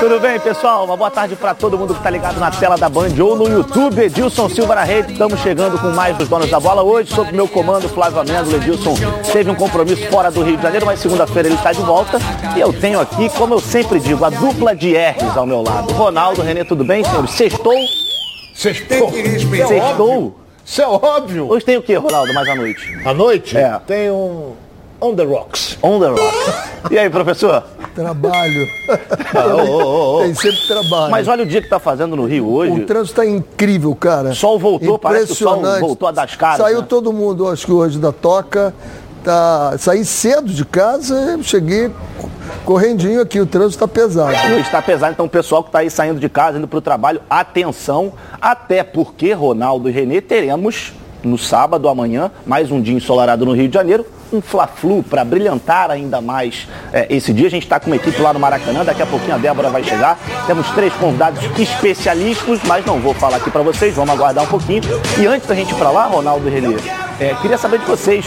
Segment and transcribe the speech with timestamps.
[0.00, 0.84] Tudo bem, pessoal?
[0.84, 3.48] Uma boa tarde para todo mundo que está ligado na tela da Band ou no
[3.48, 3.98] YouTube.
[4.02, 5.12] Edilson Silva na rede.
[5.12, 6.82] Estamos chegando com mais dos donos da bola.
[6.82, 8.56] Hoje, sob meu comando, Flávio Amêndola.
[8.56, 8.94] Edilson
[9.32, 12.18] teve um compromisso fora do Rio de Janeiro, mas segunda-feira ele está de volta.
[12.54, 15.90] E eu tenho aqui, como eu sempre digo, a dupla de R's ao meu lado.
[15.94, 17.30] Ronaldo, Renê, tudo bem, senhores?
[17.30, 17.74] Sextou?
[18.54, 19.10] Sextou.
[19.10, 20.36] Sextou?
[20.66, 21.50] Isso é óbvio.
[21.50, 23.00] Hoje tem o que, Ronaldo, mais à noite?
[23.06, 23.80] À noite É.
[23.86, 24.52] tem um
[25.00, 25.78] On the Rocks.
[25.82, 26.92] On the Rock.
[26.92, 27.64] E aí, professor?
[27.94, 28.68] Trabalho.
[29.34, 30.22] ô, ô, ô.
[30.24, 31.10] Tem sempre trabalho.
[31.10, 32.72] Mas olha o dia que tá fazendo no Rio hoje.
[32.72, 34.30] o trânsito está incrível, cara.
[34.30, 36.86] O sol voltou, parece que o sol voltou a dar as caras, Saiu né?
[36.88, 38.74] todo mundo, acho que hoje, da toca.
[39.24, 39.74] Tá...
[39.78, 41.90] Saí cedo de casa, cheguei
[42.64, 43.40] correndinho aqui.
[43.40, 44.34] O trânsito está pesado.
[44.58, 47.20] Está pesado, então o pessoal que está aí saindo de casa, indo para o trabalho,
[47.28, 53.52] atenção, até porque, Ronaldo e Renê, teremos no sábado, amanhã, mais um dia ensolarado no
[53.52, 57.46] Rio de Janeiro, um Fla-Flu para brilhantar ainda mais eh, esse dia.
[57.46, 59.82] A gente está com uma equipe lá no Maracanã, daqui a pouquinho a Débora vai
[59.82, 60.18] chegar.
[60.46, 64.82] Temos três convidados especialíssimos, mas não vou falar aqui para vocês, vamos aguardar um pouquinho.
[65.18, 66.76] E antes da gente ir para lá, Ronaldo Renê,
[67.20, 68.24] eh, queria saber de vocês,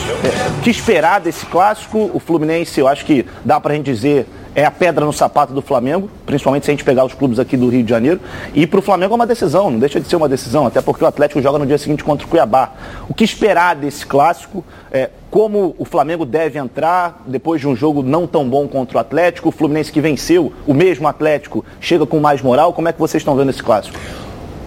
[0.57, 2.11] o que esperar desse clássico?
[2.13, 5.53] O Fluminense, eu acho que dá para a gente dizer, é a pedra no sapato
[5.53, 8.19] do Flamengo, principalmente se a gente pegar os clubes aqui do Rio de Janeiro.
[8.53, 11.03] E para o Flamengo é uma decisão, não deixa de ser uma decisão, até porque
[11.03, 12.71] o Atlético joga no dia seguinte contra o Cuiabá.
[13.09, 14.63] O que esperar desse clássico?
[14.91, 19.01] É, como o Flamengo deve entrar depois de um jogo não tão bom contra o
[19.01, 19.49] Atlético?
[19.49, 22.73] O Fluminense que venceu, o mesmo Atlético, chega com mais moral.
[22.73, 23.97] Como é que vocês estão vendo esse clássico?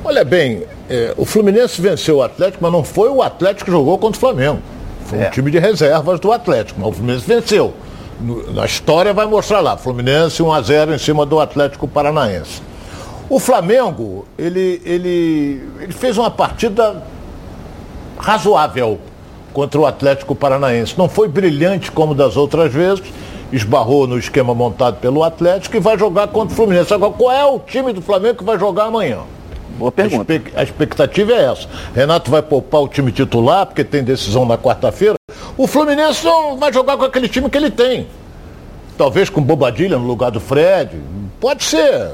[0.05, 3.98] Olha bem, é, o Fluminense venceu o Atlético, mas não foi o Atlético que jogou
[3.98, 4.59] contra o Flamengo.
[5.05, 5.29] Foi É.
[5.29, 7.73] um time de reservas do Atlético, mas o Fluminense venceu.
[8.20, 12.62] Na história vai mostrar lá, Fluminense 1 a 0 em cima do Atlético Paranaense.
[13.28, 17.03] O Flamengo, ele, ele, ele fez uma partida
[18.17, 18.98] razoável
[19.53, 20.95] contra o Atlético Paranaense.
[20.97, 23.03] Não foi brilhante como das outras vezes,
[23.53, 26.95] esbarrou no esquema montado pelo Atlético e vai jogar contra o Fluminense.
[26.95, 29.19] Agora, qual é o time do Flamengo que vai jogar amanhã?
[29.77, 30.33] Boa pergunta.
[30.55, 31.69] a expectativa é essa.
[31.95, 35.15] Renato vai poupar o time titular, porque tem decisão na quarta-feira.
[35.56, 38.06] O Fluminense não vai jogar com aquele time que ele tem.
[38.98, 40.96] Talvez com Bobadilha no lugar do Fred.
[41.40, 42.12] Pode ser.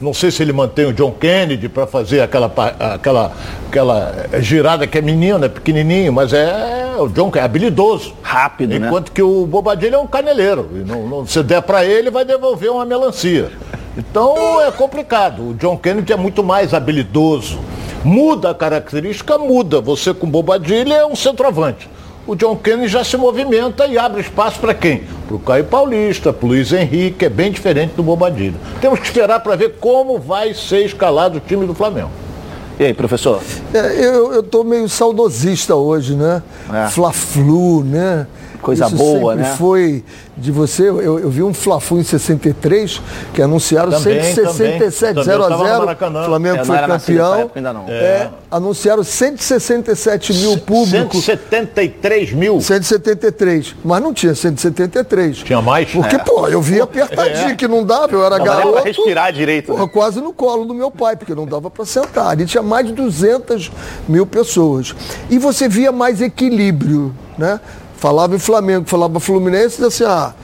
[0.00, 2.52] Não sei se ele mantém o John Kennedy para fazer aquela,
[2.94, 3.32] aquela,
[3.68, 8.12] aquela girada que é menino, é pequenininho, mas é o John Kennedy, é habilidoso.
[8.22, 8.86] Rápido, né?
[8.86, 10.68] Enquanto que o Bobadilha é um caneleiro.
[10.84, 13.50] Não, não- se der para ele, vai devolver uma melancia.
[13.96, 15.50] Então é complicado.
[15.50, 17.58] O John Kennedy é muito mais habilidoso.
[18.04, 19.80] Muda a característica, muda.
[19.80, 21.88] Você com Bobadilha é um centroavante.
[22.26, 25.02] O John Kennedy já se movimenta e abre espaço para quem?
[25.26, 28.54] Para o Caio Paulista, para o Luiz Henrique, é bem diferente do Bobadilha.
[28.80, 32.10] Temos que esperar para ver como vai ser escalado o time do Flamengo.
[32.80, 33.42] E aí, professor?
[33.74, 36.42] É, eu, tô meio saudosista hoje, né?
[36.72, 36.88] É.
[36.88, 38.26] Fla-Flu, né?
[38.64, 39.54] Coisa Isso boa, né?
[39.58, 40.02] foi
[40.36, 40.88] de você.
[40.88, 43.00] Eu, eu vi um Fla-Flu em 63,
[43.34, 45.24] que anunciaram Também, 167, também.
[45.24, 46.22] 0 a Também, eu tava no 0 Maracanã.
[46.22, 47.34] O Flamengo É, não foi campeão.
[47.40, 47.84] época ainda não.
[47.88, 51.24] É, anunciaram 167 mil públicos.
[51.24, 52.58] 173 mil.
[52.60, 55.36] 173, mas não tinha 173.
[55.38, 55.90] Tinha mais?
[55.90, 58.82] Porque, pô, eu vi apertadinho que não dava, eu era Não garoto.
[58.82, 59.72] respirar direito.
[59.72, 59.76] né?
[59.78, 62.28] Porra, quase no colo do meu pai, porque não dava para sentar.
[62.28, 63.70] Ali tinha mais de 200
[64.08, 64.94] mil pessoas.
[65.28, 67.60] E você via mais equilíbrio, né?
[68.04, 70.34] Falava em Flamengo, falava Fluminense, e assim, ah,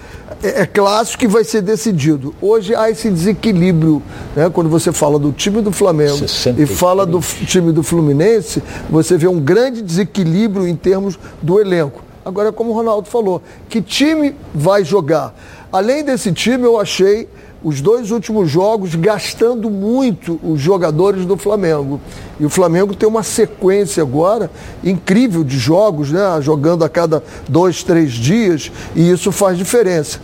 [0.42, 2.34] é, é clássico que vai ser decidido.
[2.40, 4.02] Hoje há esse desequilíbrio,
[4.34, 4.48] né?
[4.48, 6.70] Quando você fala do time do Flamengo e 63.
[6.78, 12.02] fala do time do Fluminense, você vê um grande desequilíbrio em termos do elenco.
[12.24, 15.34] Agora, como o Ronaldo falou, que time vai jogar?
[15.70, 17.28] Além desse time, eu achei
[17.62, 22.00] os dois últimos jogos gastando muito os jogadores do Flamengo.
[22.38, 24.50] E o Flamengo tem uma sequência agora
[24.82, 26.22] incrível de jogos, né?
[26.40, 30.20] Jogando a cada dois, três dias, e isso faz diferença.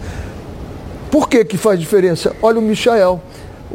[1.10, 2.34] Por que, que faz diferença?
[2.42, 3.20] Olha o Michael.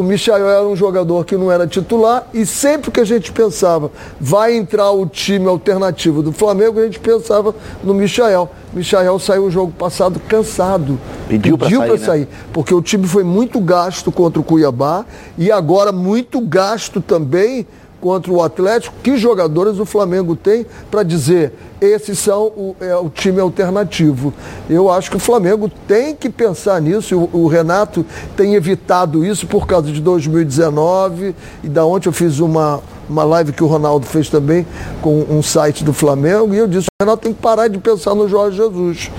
[0.01, 3.91] O Michael era um jogador que não era titular e sempre que a gente pensava
[4.19, 7.53] vai entrar o time alternativo do Flamengo, a gente pensava
[7.83, 8.49] no Michael.
[8.73, 10.99] Michael saiu o jogo passado cansado.
[11.27, 11.97] Pediu pra sair, pra né?
[11.99, 12.27] sair.
[12.51, 15.05] Porque o time foi muito gasto contra o Cuiabá
[15.37, 17.67] e agora muito gasto também
[18.01, 18.95] contra o Atlético.
[19.01, 24.33] Que jogadores o Flamengo tem para dizer esses são o, é, o time alternativo?
[24.69, 27.17] Eu acho que o Flamengo tem que pensar nisso.
[27.31, 28.05] O, o Renato
[28.35, 33.51] tem evitado isso por causa de 2019 e da ontem eu fiz uma uma live
[33.51, 34.65] que o Ronaldo fez também
[35.01, 38.15] com um site do Flamengo, e eu disse, o Renato tem que parar de pensar
[38.15, 39.11] no Jorge Jesus.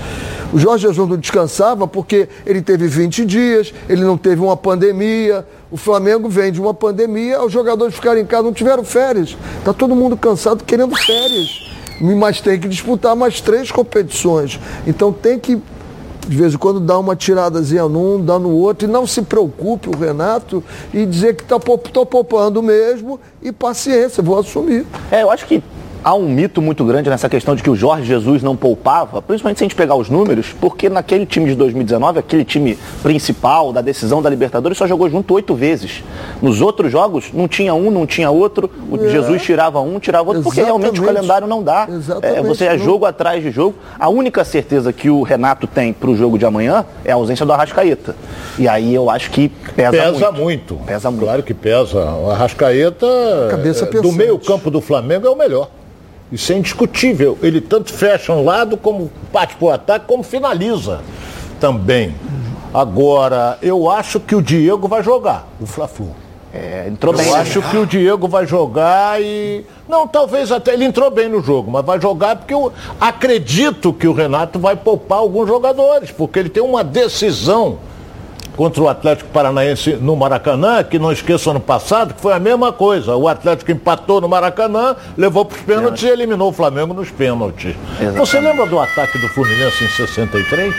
[0.51, 5.45] O Jorge Jesus não descansava porque ele teve 20 dias, ele não teve uma pandemia.
[5.73, 9.35] O Flamengo vem de uma pandemia, os jogadores ficaram em casa, não tiveram férias.
[9.57, 11.67] Está todo mundo cansado querendo férias.
[11.99, 14.59] Mas tem que disputar mais três competições.
[14.85, 15.59] Então tem que
[16.27, 19.89] de vez em quando dá uma tiradazinha num, dá no outro, e não se preocupe
[19.89, 24.85] o Renato e dizer que está poupando mesmo e paciência, vou assumir.
[25.11, 25.61] É, eu acho que
[26.03, 29.59] há um mito muito grande nessa questão de que o Jorge Jesus não poupava, principalmente
[29.59, 33.81] se a gente pegar os números, porque naquele time de 2019, aquele time principal da
[33.81, 36.03] decisão da Libertadores, só jogou junto oito vezes.
[36.41, 39.09] Nos outros jogos, não tinha um, não tinha outro, o é.
[39.09, 41.87] Jesus tirava um, tirava outro, porque realmente o calendário não dá.
[42.21, 43.75] É, você é jogo atrás de jogo.
[43.99, 47.45] A única certeza que o Renato tem para o jogo de amanhã é a ausência
[47.45, 48.15] do Arrascaeta.
[48.57, 50.41] E aí eu acho que pesa, pesa muito.
[50.43, 50.75] muito.
[50.85, 51.23] Pesa muito.
[51.23, 52.03] Claro que pesa.
[52.15, 53.07] O Arrascaeta,
[53.49, 55.69] Cabeça do meio campo do Flamengo, é o melhor.
[56.33, 57.37] Isso é indiscutível.
[57.43, 61.01] Ele tanto fecha um lado, como parte para o ataque, como finaliza
[61.59, 62.15] também.
[62.73, 66.09] Agora, eu acho que o Diego vai jogar, o Fla-Flu.
[66.51, 67.27] É, entrou eu bem.
[67.27, 69.63] Eu acho que o Diego vai jogar e.
[69.87, 74.07] Não, talvez até ele entrou bem no jogo, mas vai jogar porque eu acredito que
[74.07, 77.77] o Renato vai poupar alguns jogadores, porque ele tem uma decisão
[78.55, 82.71] contra o Atlético Paranaense no Maracanã, que não esqueça ano passado, que foi a mesma
[82.71, 83.15] coisa.
[83.15, 86.07] O Atlético empatou no Maracanã, levou para os pênaltis é.
[86.07, 87.75] e eliminou o Flamengo nos pênaltis.
[87.93, 88.17] Exatamente.
[88.17, 90.73] Você lembra do ataque do Fluminense em 63?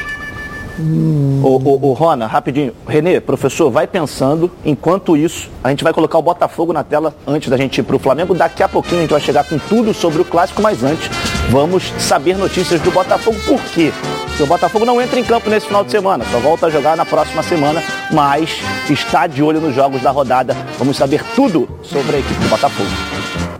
[0.78, 1.40] Hum.
[1.42, 2.72] O, o, o, Rona, rapidinho.
[2.86, 4.50] Renê, professor, vai pensando.
[4.64, 7.96] Enquanto isso, a gente vai colocar o Botafogo na tela antes da gente ir para
[7.96, 8.34] o Flamengo.
[8.34, 11.08] Daqui a pouquinho a gente vai chegar com tudo sobre o clássico, mas antes
[11.50, 13.38] vamos saber notícias do Botafogo.
[13.46, 13.92] Por quê?
[14.34, 16.96] Porque o Botafogo não entra em campo nesse final de semana, só volta a jogar
[16.96, 18.50] na próxima semana, mas
[18.90, 20.56] está de olho nos jogos da rodada.
[20.76, 23.53] Vamos saber tudo sobre a equipe do Botafogo.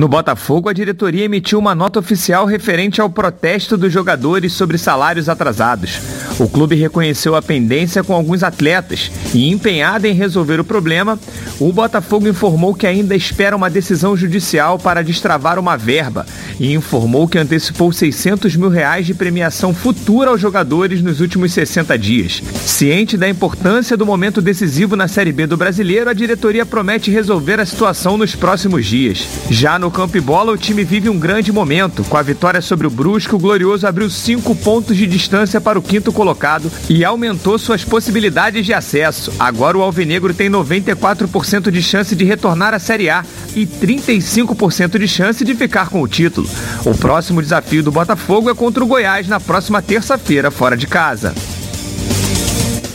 [0.00, 5.28] No Botafogo, a diretoria emitiu uma nota oficial referente ao protesto dos jogadores sobre salários
[5.28, 6.00] atrasados.
[6.38, 11.18] O clube reconheceu a pendência com alguns atletas e, empenhado em resolver o problema,
[11.58, 16.24] o Botafogo informou que ainda espera uma decisão judicial para destravar uma verba
[16.58, 21.98] e informou que antecipou 600 mil reais de premiação futura aos jogadores nos últimos 60
[21.98, 22.42] dias.
[22.64, 27.60] Ciente da importância do momento decisivo na Série B do Brasileiro, a diretoria promete resolver
[27.60, 29.28] a situação nos próximos dias.
[29.50, 32.04] Já no campo e bola, o time vive um grande momento.
[32.04, 35.82] Com a vitória sobre o Brusco, o Glorioso abriu cinco pontos de distância para o
[35.82, 39.32] quinto colocado e aumentou suas possibilidades de acesso.
[39.38, 45.08] Agora o Alvinegro tem 94% de chance de retornar à Série A e 35% de
[45.08, 46.48] chance de ficar com o título.
[46.84, 51.34] O próximo desafio do Botafogo é contra o Goiás na próxima terça-feira, fora de casa.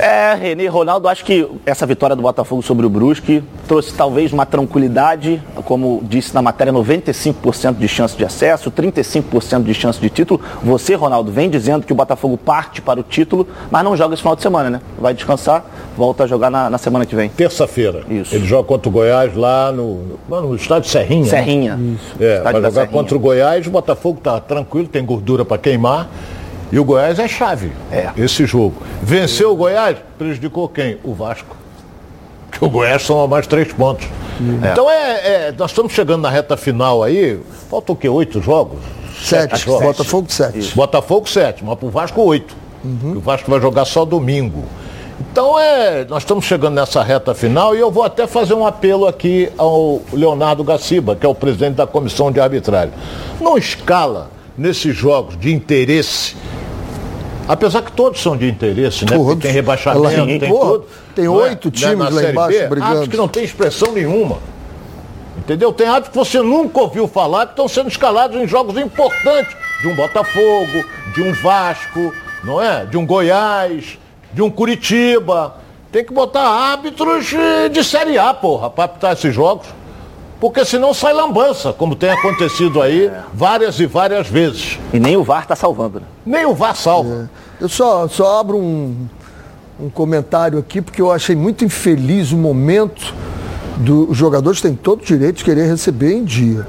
[0.06, 4.46] É, Renê Ronaldo, acho que essa vitória do Botafogo sobre o Brusque trouxe talvez uma
[4.46, 10.40] tranquilidade, como disse na matéria, 95% de chance de acesso, 35% de chance de título.
[10.62, 14.22] Você, Ronaldo, vem dizendo que o Botafogo parte para o título, mas não joga esse
[14.22, 14.81] final de semana, né?
[15.00, 15.66] Vai descansar,
[15.98, 17.30] volta a jogar na, na semana que vem.
[17.30, 18.04] Terça-feira.
[18.08, 18.36] Isso.
[18.36, 21.24] Ele joga contra o Goiás lá no, no estádio Serrinha.
[21.24, 21.30] Né?
[21.30, 21.75] Serrinha.
[21.78, 21.98] Né?
[22.19, 22.92] É, vai jogar Serrinha.
[22.92, 26.08] contra o Goiás, o Botafogo está tranquilo, tem gordura para queimar.
[26.71, 28.09] E o Goiás é chave, é.
[28.17, 28.81] esse jogo.
[29.01, 30.97] Venceu o Goiás, prejudicou quem?
[31.03, 31.56] O Vasco.
[32.50, 34.07] Porque o Goiás são mais três pontos.
[34.63, 34.71] É.
[34.71, 37.39] Então é, é, nós estamos chegando na reta final aí.
[37.69, 38.09] Faltam o quê?
[38.09, 38.79] Oito jogos?
[39.21, 39.51] Sete.
[39.51, 39.83] sete jogos.
[39.85, 40.59] Botafogo sete.
[40.59, 40.75] Isso.
[40.75, 42.56] Botafogo sete, mas para o Vasco oito.
[42.83, 43.17] Uhum.
[43.17, 44.63] O Vasco vai jogar só domingo.
[45.31, 49.07] Então é, nós estamos chegando nessa reta final e eu vou até fazer um apelo
[49.07, 52.94] aqui ao Leonardo Gaciba, que é o presidente da comissão de arbitragem.
[53.39, 56.35] Não escala nesses jogos de interesse
[57.48, 59.18] Apesar que todos são de interesse, né?
[59.40, 60.86] Tem rebaixamento, tem porra, tudo.
[61.14, 61.30] Tem é?
[61.30, 61.72] oito é?
[61.72, 63.00] times lá embaixo B, brigando.
[63.02, 64.40] Acho que não tem expressão nenhuma.
[65.38, 65.72] Entendeu?
[65.72, 69.56] Tem árbitros que você nunca ouviu falar que estão sendo escalados em jogos importantes.
[69.82, 72.12] De um Botafogo, de um Vasco,
[72.44, 72.86] não é?
[72.86, 74.00] De um Goiás,
[74.34, 75.58] de um Curitiba.
[75.92, 77.28] Tem que botar árbitros
[77.72, 79.68] de Série A, porra, para apitar esses jogos.
[80.39, 83.24] Porque senão sai lambança, como tem acontecido aí é.
[83.34, 84.77] várias e várias vezes.
[84.94, 86.06] E nem o VAR está salvando, né?
[86.25, 87.30] Nem o VAR salva.
[87.60, 87.63] É.
[87.63, 89.08] Eu só, só abro um,
[89.80, 93.13] um comentário aqui, porque eu achei muito infeliz o momento
[93.77, 96.65] dos jogadores têm todo o direito de querer receber em dia.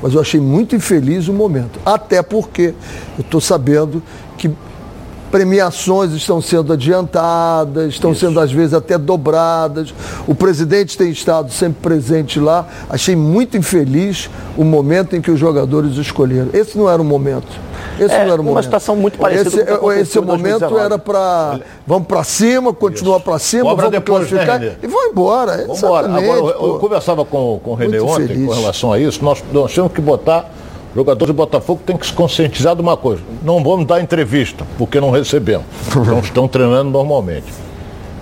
[0.00, 1.80] Mas eu achei muito infeliz o momento.
[1.84, 2.74] Até porque
[3.16, 4.02] eu estou sabendo
[5.30, 8.20] premiações estão sendo adiantadas, estão Isso.
[8.20, 9.94] sendo às vezes até dobradas.
[10.26, 12.66] O presidente tem estado sempre presente lá.
[12.88, 16.48] Achei muito infeliz o momento em que os jogadores escolheram.
[16.52, 17.48] Esse não era o momento.
[17.98, 18.56] Esse é, não era o momento.
[18.56, 23.38] Uma situação muito parecida esse, com Esse momento era para vamos para cima, continuar para
[23.38, 25.58] cima, vamos depois, né, classificar né, e vão embora.
[25.58, 26.06] Vamos embora.
[26.06, 28.46] Agora, eu, eu, conversava com, com o Renê ontem feliz.
[28.46, 29.24] com relação a isso.
[29.24, 30.50] Nós, nós temos que botar
[30.98, 33.22] jogadores do Botafogo têm que se conscientizar de uma coisa.
[33.44, 35.64] Não vamos dar entrevista, porque não recebemos.
[35.94, 37.46] Não estão treinando normalmente.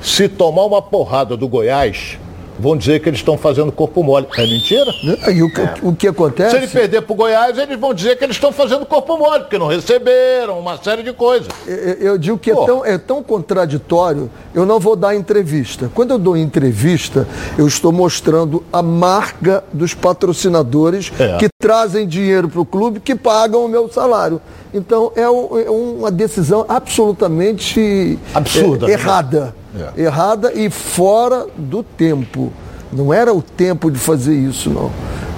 [0.03, 2.19] Se tomar uma porrada do Goiás,
[2.59, 4.27] vão dizer que eles estão fazendo corpo mole.
[4.37, 4.93] É mentira?
[5.33, 5.75] E o, é.
[5.83, 6.51] o que acontece?
[6.51, 9.41] Se ele perder para o Goiás, eles vão dizer que eles estão fazendo corpo mole,
[9.41, 11.49] porque não receberam, uma série de coisas.
[11.67, 15.91] Eu, eu digo que é tão, é tão contraditório, eu não vou dar entrevista.
[15.95, 17.27] Quando eu dou entrevista,
[17.59, 21.37] eu estou mostrando a marca dos patrocinadores é.
[21.39, 24.41] que trazem dinheiro para o clube, que pagam o meu salário.
[24.73, 29.41] Então é, um, é uma decisão absolutamente absurda, é, errada.
[29.41, 29.53] Né?
[29.77, 30.03] É.
[30.05, 32.53] Errada e fora do tempo.
[32.93, 34.91] Não era o tempo de fazer isso, não.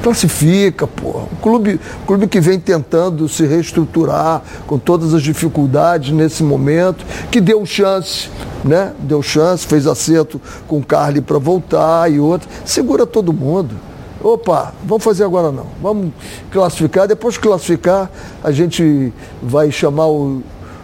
[0.02, 1.08] Classifica, pô.
[1.08, 7.40] O clube, clube que vem tentando se reestruturar com todas as dificuldades nesse momento, que
[7.40, 8.30] deu chance,
[8.64, 8.92] né?
[9.00, 12.48] Deu chance, fez acerto com o Carly para voltar e outro.
[12.64, 13.74] Segura todo mundo.
[14.22, 15.66] Opa, vamos fazer agora não.
[15.80, 16.12] Vamos
[16.50, 17.06] classificar.
[17.06, 18.10] Depois de classificar,
[18.42, 20.42] a gente vai chamar o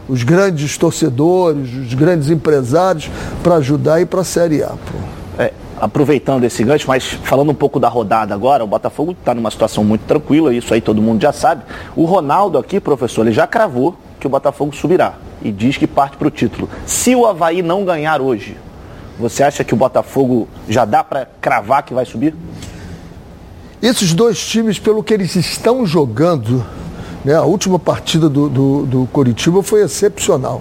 [0.09, 3.11] os grandes torcedores, os grandes empresários
[3.43, 4.75] para ajudar e para a Série A.
[5.39, 9.51] É, aproveitando esse gancho, mas falando um pouco da rodada agora, o Botafogo está numa
[9.51, 11.65] situação muito tranquila, isso aí todo mundo já sabe.
[11.97, 16.17] O Ronaldo aqui, professor, ele já cravou que o Botafogo subirá e diz que parte
[16.17, 16.69] para o título.
[16.87, 18.57] Se o Havaí não ganhar hoje,
[19.19, 22.35] você acha que o Botafogo já dá para cravar que vai subir?
[23.83, 26.65] Esses dois times, pelo que eles estão jogando,
[27.25, 27.35] né?
[27.35, 30.61] A última partida do, do, do Coritiba foi excepcional.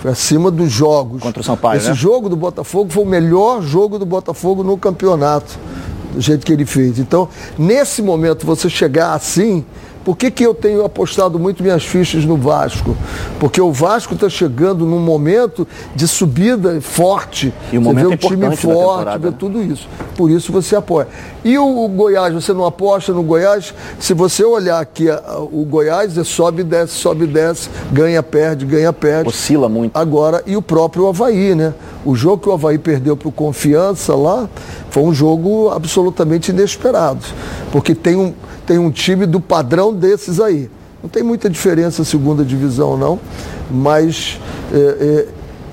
[0.00, 1.22] Foi acima dos jogos.
[1.22, 1.76] Contra o São Paulo.
[1.76, 1.94] Esse né?
[1.94, 5.58] jogo do Botafogo foi o melhor jogo do Botafogo no campeonato,
[6.12, 6.98] do jeito que ele fez.
[6.98, 9.64] Então, nesse momento, você chegar assim,
[10.04, 12.96] por que, que eu tenho apostado muito minhas fichas no Vasco?
[13.38, 17.52] Porque o Vasco está chegando num momento de subida forte.
[17.72, 19.88] E um você vê um time forte, vê tudo isso.
[20.16, 21.06] Por isso você apoia.
[21.44, 23.74] E o, o, Goiás, você não aposta no Goiás?
[23.98, 25.06] Se você olhar aqui,
[25.52, 29.28] o Goiás é sobe, desce, sobe, desce, ganha, perde, ganha, perde.
[29.28, 29.96] Oscila muito.
[29.96, 31.74] Agora, e o próprio Havaí, né?
[32.04, 34.48] O jogo que o Havaí perdeu para o Confiança lá
[34.90, 37.24] foi um jogo absolutamente inesperado.
[37.70, 38.34] Porque tem um
[38.66, 40.70] tem um time do padrão desses aí.
[41.02, 43.18] Não tem muita diferença segunda divisão, não,
[43.68, 44.38] mas
[44.72, 45.26] é, é,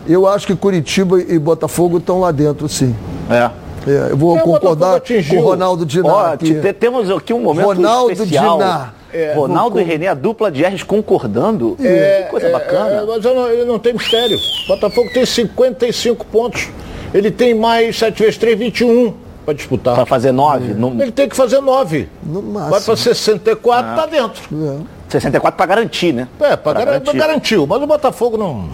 [0.08, 2.96] eu acho que Curitiba e Botafogo estão lá dentro, sim.
[3.30, 3.52] É.
[3.88, 6.12] É, eu vou é, concordar com o Ronaldo Dinar.
[6.12, 6.56] Ó, aqui.
[6.80, 8.58] Temos aqui um momento Ronaldo especial.
[8.58, 8.99] Dinar.
[9.14, 11.76] É, Ronaldo e René, a dupla de R's concordando.
[11.82, 12.90] É, que coisa é, bacana.
[12.90, 14.38] É, mas eu não, eu não tenho mistério.
[14.68, 16.70] Botafogo tem 55 pontos.
[17.14, 19.14] Ele tem mais 7 vezes 3, 21
[19.46, 19.96] para disputar.
[19.96, 20.72] Para fazer nove?
[20.72, 20.74] É.
[20.74, 21.02] No...
[21.02, 22.08] Ele tem que fazer nove.
[22.24, 22.72] No máximo.
[22.72, 24.44] Vai para 64, está dentro.
[24.54, 25.00] É.
[25.10, 26.28] 64 para garantir, né?
[26.40, 27.18] É, para gar garantir.
[27.18, 27.68] garantiu.
[27.68, 28.70] Mas o Botafogo não.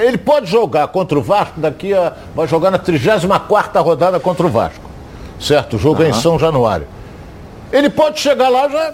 [0.00, 2.12] Ele pode jogar contra o Vasco, daqui a.
[2.34, 4.90] Vai jogar na 34 rodada contra o Vasco.
[5.38, 5.76] Certo?
[5.76, 6.08] O jogo uhum.
[6.08, 6.86] é em São Januário.
[7.72, 8.90] Ele pode chegar lá já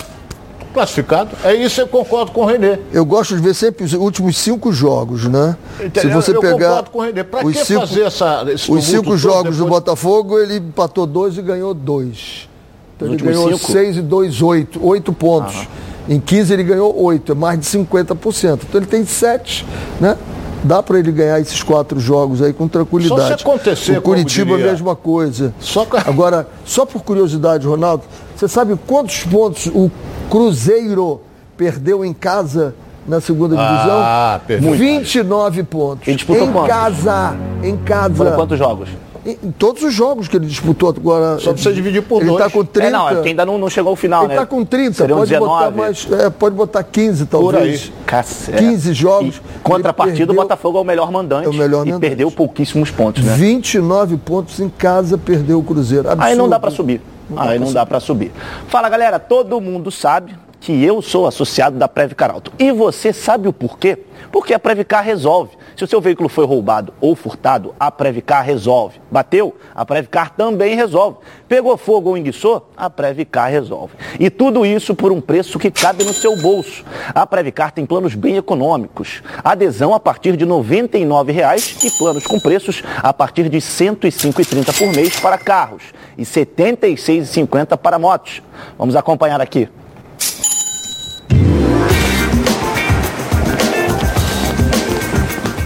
[0.72, 1.30] classificado.
[1.44, 2.78] É isso, eu concordo com o Renê.
[2.92, 5.56] Eu gosto de ver sempre os últimos cinco jogos, né?
[5.94, 6.68] Se você eu, pegar.
[6.68, 7.24] concordo com o Renê.
[7.24, 9.56] Para que cinco, fazer essa, Os cinco jogos depois...
[9.56, 12.48] do Botafogo, ele empatou dois e ganhou dois.
[12.96, 13.72] Então ele ganhou cinco?
[13.72, 14.84] seis e dois, oito.
[14.84, 15.54] Oito pontos.
[15.54, 15.88] Aham.
[16.08, 18.60] Em 15 ele ganhou oito, é mais de 50%.
[18.66, 19.66] Então ele tem sete,
[20.00, 20.16] né?
[20.64, 23.20] Dá para ele ganhar esses quatro jogos aí com tranquilidade.
[23.20, 25.54] Só se acontecer, o Curitiba a mesma coisa.
[25.60, 25.86] Só...
[26.04, 29.90] Agora, só por curiosidade, Ronaldo, você sabe quantos pontos o
[30.28, 31.20] Cruzeiro
[31.56, 32.74] perdeu em casa
[33.06, 33.98] na segunda ah, divisão?
[34.00, 34.72] Ah, perdeu.
[34.74, 36.06] 29 pontos.
[36.06, 36.68] Ele disputou em quantos?
[36.68, 37.36] casa.
[37.62, 38.14] Em casa.
[38.14, 38.88] Foram quantos jogos?
[39.26, 41.38] Em, todos os jogos que ele disputou agora.
[41.38, 42.40] Só precisa dividir por ele dois.
[42.40, 42.88] Ele está com 30.
[42.88, 44.34] É, não, é ainda não, não chegou ao final, ele né?
[44.34, 45.54] Ele está com 30, Seriam pode 19.
[45.54, 46.08] botar mais.
[46.12, 47.80] É, pode botar 15, talvez.
[47.82, 47.92] Por aí.
[48.06, 48.58] Cacete.
[48.58, 49.36] 15 jogos.
[49.36, 51.46] E, contrapartida, o Botafogo é o melhor mandante.
[51.46, 52.08] É o melhor e mandante.
[52.08, 53.34] perdeu pouquíssimos pontos, né?
[53.34, 56.08] 29 pontos em casa, perdeu o Cruzeiro.
[56.08, 56.30] Absurdo.
[56.30, 57.00] Aí não dá para subir.
[57.28, 58.32] Não Aí não dá para subir.
[58.68, 62.52] Fala, galera, todo mundo sabe que eu sou associado da Previcar Alto.
[62.58, 63.98] E você sabe o porquê?
[64.32, 65.56] Porque a Previcar resolve.
[65.78, 69.00] Se o seu veículo foi roubado ou furtado, a Previcar resolve.
[69.08, 69.54] Bateu?
[69.72, 71.18] A Previcar também resolve.
[71.46, 72.68] Pegou fogo ou enguiçou?
[72.76, 73.94] A Previcar resolve.
[74.18, 76.84] E tudo isso por um preço que cabe no seu bolso.
[77.14, 79.22] A Previcar tem planos bem econômicos.
[79.44, 84.76] Adesão a partir de R$ 99,00 e planos com preços a partir de R$ 105,30
[84.76, 85.84] por mês para carros
[86.16, 88.42] e R$ 76,50 para motos.
[88.76, 89.68] Vamos acompanhar aqui.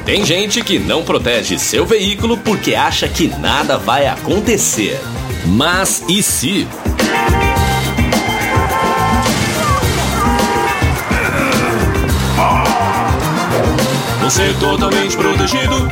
[0.04, 5.00] Tem gente que não protege seu veículo porque acha que nada vai acontecer.
[5.46, 6.66] Mas e se?
[14.22, 15.88] Você totalmente protegido.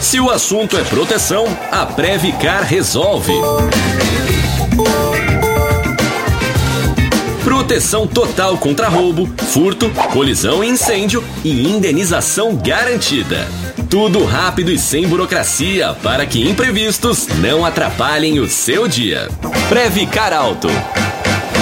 [0.00, 3.32] Se o assunto é proteção, a Previcar resolve.
[7.70, 13.46] Proteção total contra roubo, furto, colisão e incêndio e indenização garantida.
[13.88, 19.28] Tudo rápido e sem burocracia para que imprevistos não atrapalhem o seu dia.
[19.68, 20.66] Previcar Alto.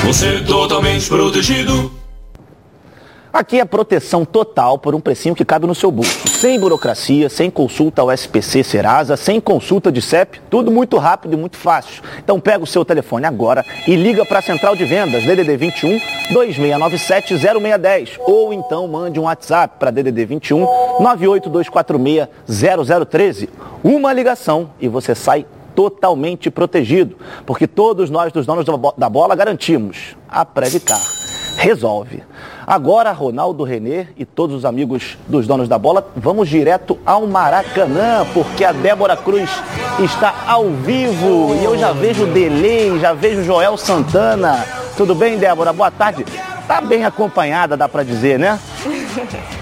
[0.03, 1.98] Você totalmente protegido.
[3.31, 6.27] Aqui é proteção total por um precinho que cabe no seu bolso.
[6.29, 11.37] Sem burocracia, sem consulta ao SPC Serasa, sem consulta de CEP, tudo muito rápido e
[11.37, 12.03] muito fácil.
[12.19, 16.01] Então pega o seu telefone agora e liga para a Central de Vendas, DDD 21
[16.31, 18.19] 2697 0610.
[18.21, 20.61] Ou então mande um WhatsApp para DDD 21
[21.01, 22.29] 98246
[23.09, 23.51] 0013.
[23.85, 25.45] Uma ligação e você sai
[25.75, 27.17] totalmente protegido,
[27.47, 28.65] porque todos nós dos donos
[28.97, 31.18] da bola garantimos a Previcar.
[31.59, 32.23] Resolve.
[32.65, 38.25] Agora, Ronaldo Renê e todos os amigos dos donos da bola, vamos direto ao Maracanã,
[38.33, 39.51] porque a Débora Cruz
[39.99, 44.65] está ao vivo e eu já vejo o Delay, já vejo o Joel Santana.
[44.97, 45.73] Tudo bem, Débora?
[45.73, 46.25] Boa tarde.
[46.69, 48.57] Tá bem acompanhada, dá para dizer, né?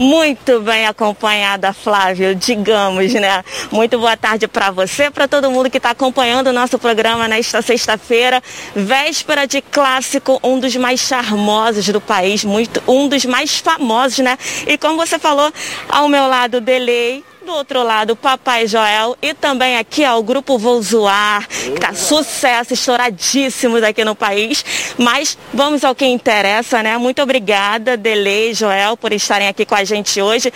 [0.00, 3.44] muito bem acompanhada, Flávio, digamos, né?
[3.70, 7.60] Muito boa tarde para você, para todo mundo que está acompanhando o nosso programa nesta
[7.60, 8.42] sexta-feira,
[8.74, 14.38] véspera de clássico, um dos mais charmosos do país, muito, um dos mais famosos, né?
[14.66, 15.52] E como você falou,
[15.90, 20.56] ao meu lado, Delay, do outro lado, Papai Joel e também aqui ó, o grupo
[20.56, 24.64] Vou Zoar, que tá sucesso, estouradíssimos aqui no país.
[24.96, 26.96] Mas vamos ao que interessa, né?
[26.96, 30.52] Muito obrigada, Delei, Joel, por estarem aqui com a gente hoje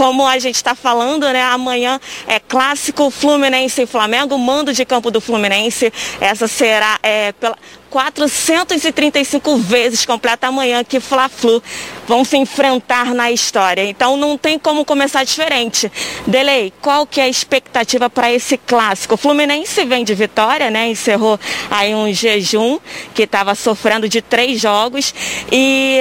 [0.00, 1.42] como a gente está falando, né?
[1.42, 5.92] Amanhã é clássico Fluminense e Flamengo, mando de campo do Fluminense.
[6.18, 7.54] Essa será é, pela
[7.90, 11.62] 435 vezes completa amanhã que Fla-Flu
[12.08, 13.84] vão se enfrentar na história.
[13.84, 15.92] Então não tem como começar diferente.
[16.26, 19.16] Delei, qual que é a expectativa para esse clássico?
[19.16, 20.88] O Fluminense vem de vitória, né?
[20.88, 21.38] Encerrou
[21.70, 22.78] aí um jejum
[23.12, 25.12] que estava sofrendo de três jogos
[25.52, 25.98] e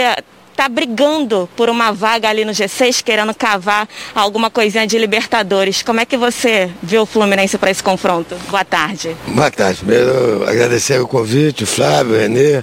[0.60, 5.82] está brigando por uma vaga ali no G6, querendo cavar alguma coisinha de Libertadores.
[5.82, 8.36] Como é que você vê o Fluminense para esse confronto?
[8.50, 9.16] Boa tarde.
[9.28, 9.80] Boa tarde.
[9.80, 12.62] Primeiro, agradecer o convite, o Flávio, o Renê,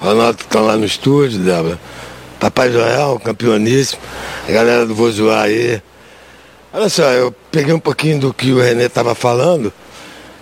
[0.00, 1.78] Ronaldo que estão lá no estúdio, Débora.
[2.40, 4.00] Papai Joel, campeoníssimo,
[4.48, 5.82] a galera do Vou Zoar aí.
[6.72, 9.70] Olha só, eu peguei um pouquinho do que o Renê estava falando.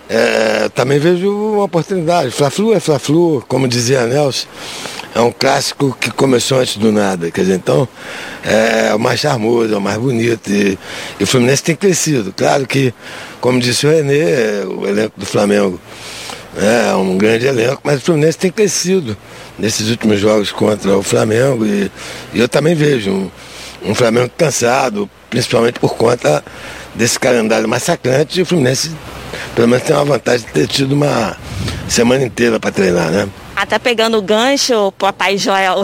[0.09, 2.31] É, também vejo uma oportunidade.
[2.31, 4.47] Fla-Flu é Fla-Flu, como dizia Nelson
[5.15, 7.31] é um clássico que começou antes do nada.
[7.31, 7.87] Quer dizer, então
[8.43, 10.51] é o mais charmoso, é o mais bonito.
[10.51, 10.77] E,
[11.17, 12.33] e o Fluminense tem crescido.
[12.35, 12.93] Claro que,
[13.39, 15.79] como disse o Renê, o elenco do Flamengo
[16.57, 19.15] é um grande elenco, mas o Fluminense tem crescido
[19.57, 21.65] nesses últimos jogos contra o Flamengo.
[21.65, 21.89] E,
[22.33, 23.31] e eu também vejo um,
[23.85, 26.43] um Flamengo cansado, principalmente por conta
[26.95, 28.41] desse calendário massacrante.
[28.41, 28.91] O Fluminense,
[29.55, 31.37] pelo menos, tem uma vantagem de ter tido uma
[31.87, 33.29] semana inteira para treinar, né?
[33.55, 35.83] Até pegando o gancho, papai Joel,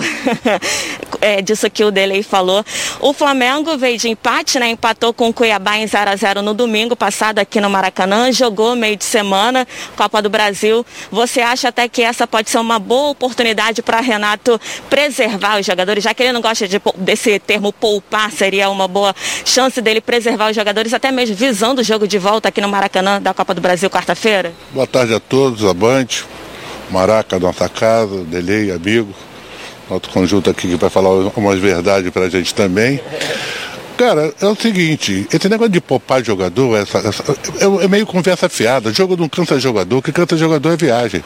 [1.22, 2.66] é, disso que o Delei falou.
[3.00, 4.70] O Flamengo veio de empate, né?
[4.72, 8.76] Empatou com o Cuiabá em 0 a 0 no domingo passado aqui no Maracanã, jogou
[8.76, 10.86] meio de semana, Copa do Brasil.
[11.10, 16.04] Você acha até que essa pode ser uma boa oportunidade para Renato preservar os jogadores,
[16.04, 20.50] já que ele não gosta de, desse termo poupar, seria uma boa chance dele preservar
[20.50, 23.62] os jogadores, até mesmo visando o jogo de volta aqui no Maracanã da Copa do
[23.62, 24.54] Brasil quarta-feira?
[24.72, 26.24] Boa tarde a todos, Abante.
[26.92, 29.12] Maraca, nossa casa, Delei, amigo,
[29.90, 33.02] outro conjunto aqui que vai falar umas verdades pra gente também.
[33.98, 38.48] Cara, é o seguinte, esse negócio de poupar jogador, essa, essa, é, é meio conversa
[38.48, 38.94] fiada.
[38.94, 41.24] Jogo não cansa jogador, que cansa jogador é viagem.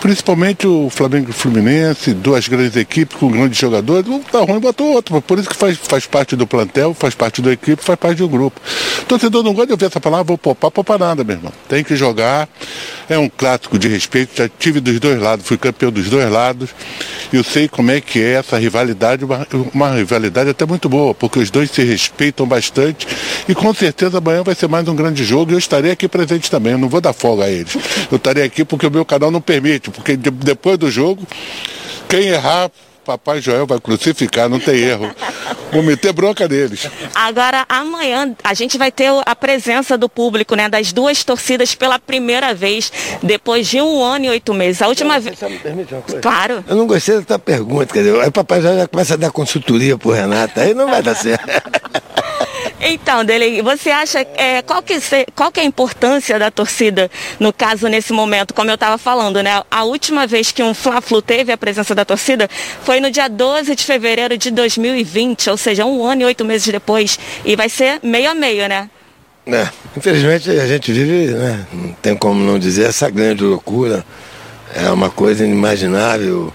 [0.00, 4.60] Principalmente o Flamengo e o Fluminense, duas grandes equipes com grandes jogadores, um tá ruim,
[4.60, 5.20] botou outro.
[5.20, 8.28] Por isso que faz, faz parte do plantel, faz parte da equipe, faz parte do
[8.28, 8.60] grupo.
[9.08, 11.52] Torcedor não gosta de ouvir essa palavra, vou poupar, poupar nada, meu irmão.
[11.68, 12.48] Tem que jogar.
[13.08, 16.70] É um clássico de respeito, já tive dos dois lados, fui campeão dos dois lados.
[17.32, 21.14] E eu sei como é que é essa rivalidade, uma, uma rivalidade até muito boa,
[21.14, 23.06] porque os dois se respeitam bastante.
[23.48, 26.50] E com certeza amanhã vai ser mais um grande jogo e eu estarei aqui presente
[26.50, 26.72] também.
[26.72, 27.76] Eu não vou dar folga a eles.
[28.10, 31.26] Eu estarei aqui porque o meu canal não permite porque depois do jogo,
[32.08, 32.70] quem errar,
[33.08, 35.10] Papai Joel vai crucificar, não tem erro.
[35.72, 36.86] Vou meter bronca neles.
[37.14, 40.68] Agora, amanhã, a gente vai ter a presença do público, né?
[40.68, 44.82] Das duas torcidas pela primeira vez, depois de um ano e oito meses.
[44.82, 45.38] A última vez.
[46.20, 46.62] Claro.
[46.68, 49.16] Eu não gostei da tua pergunta, quer dizer, aí o Papai Joel já começa a
[49.16, 51.48] dar consultoria pro Renato, aí não vai dar certo.
[52.80, 54.94] Então, Dele, você acha é, qual, que,
[55.34, 57.10] qual que é a importância da torcida,
[57.40, 59.62] no caso, nesse momento, como eu estava falando, né?
[59.70, 62.48] A última vez que um Fla-Flu teve a presença da torcida
[62.84, 66.68] foi no dia 12 de fevereiro de 2020, ou seja, um ano e oito meses
[66.68, 67.18] depois.
[67.44, 68.88] E vai ser meio a meio, né?
[69.46, 71.66] É, infelizmente a gente vive, né?
[71.72, 74.04] Não tem como não dizer essa grande loucura.
[74.74, 76.52] É uma coisa inimaginável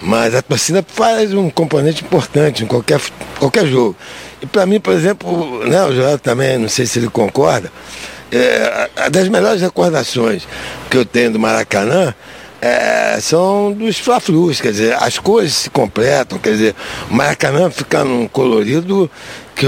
[0.00, 3.00] Mas a torcida faz um componente importante em qualquer,
[3.38, 3.94] qualquer jogo.
[4.42, 7.70] E para mim, por exemplo, né, o Joel também, não sei se ele concorda,
[8.32, 10.48] é, a das melhores recordações
[10.90, 12.12] que eu tenho do Maracanã
[12.60, 16.74] é, são dos Fla-Flus, quer dizer, as coisas se completam, quer dizer,
[17.10, 19.10] o Maracanã fica num colorido
[19.54, 19.66] que,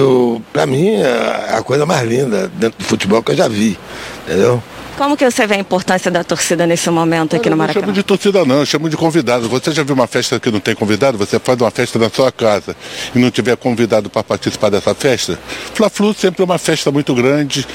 [0.53, 3.79] para mim, é a coisa mais linda dentro do futebol que eu já vi,
[4.27, 4.63] entendeu?
[4.97, 7.85] Como que você vê a importância da torcida nesse momento aqui no Maracanã?
[7.85, 9.49] Eu não chamo de torcida não, eu chamo de convidado.
[9.49, 11.19] Você já viu uma festa que não tem convidado?
[11.19, 12.77] Você faz uma festa na sua casa
[13.13, 15.37] e não tiver convidado para participar dessa festa?
[15.75, 17.67] Fla-Flu sempre é uma festa muito grande,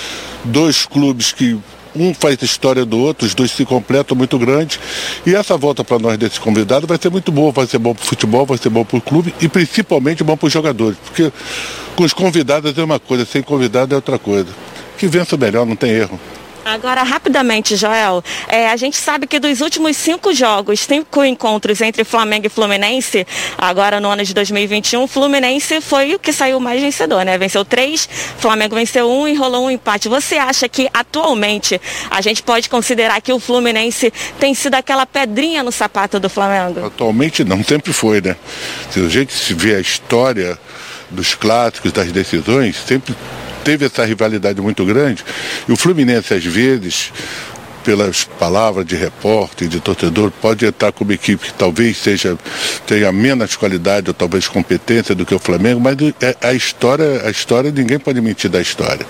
[0.45, 1.60] dois clubes que
[1.93, 4.79] um faz história do outro, os dois se completam muito grande.
[5.25, 8.03] E essa volta para nós desse convidado vai ser muito boa, vai ser bom para
[8.03, 10.97] o futebol, vai ser bom para o clube e principalmente bom para os jogadores.
[11.03, 11.34] Porque
[11.97, 14.49] com os convidados é uma coisa, sem convidado é outra coisa.
[14.97, 16.17] Que vença melhor, não tem erro.
[16.65, 22.04] Agora, rapidamente, Joel, é, a gente sabe que dos últimos cinco jogos, cinco encontros entre
[22.04, 23.26] Flamengo e Fluminense,
[23.58, 27.38] agora no ano de 2021, Fluminense foi o que saiu mais vencedor, né?
[27.38, 30.08] Venceu três, Flamengo venceu um e rolou um empate.
[30.08, 35.63] Você acha que atualmente a gente pode considerar que o Fluminense tem sido aquela pedrinha
[35.63, 36.86] no sapato do Flamengo?
[36.86, 38.36] Atualmente não, sempre foi, né?
[38.91, 40.58] Se a gente se vê a história
[41.10, 43.15] dos clássicos, das decisões, sempre
[43.69, 45.23] teve essa rivalidade muito grande.
[45.67, 47.13] E o Fluminense, às vezes,
[47.84, 52.36] pelas palavras de repórter, de torcedor, pode entrar como equipe que talvez seja,
[52.88, 57.29] tenha menos qualidade ou talvez competência do que o Flamengo, mas é, a história, a
[57.29, 59.05] história ninguém pode mentir da história.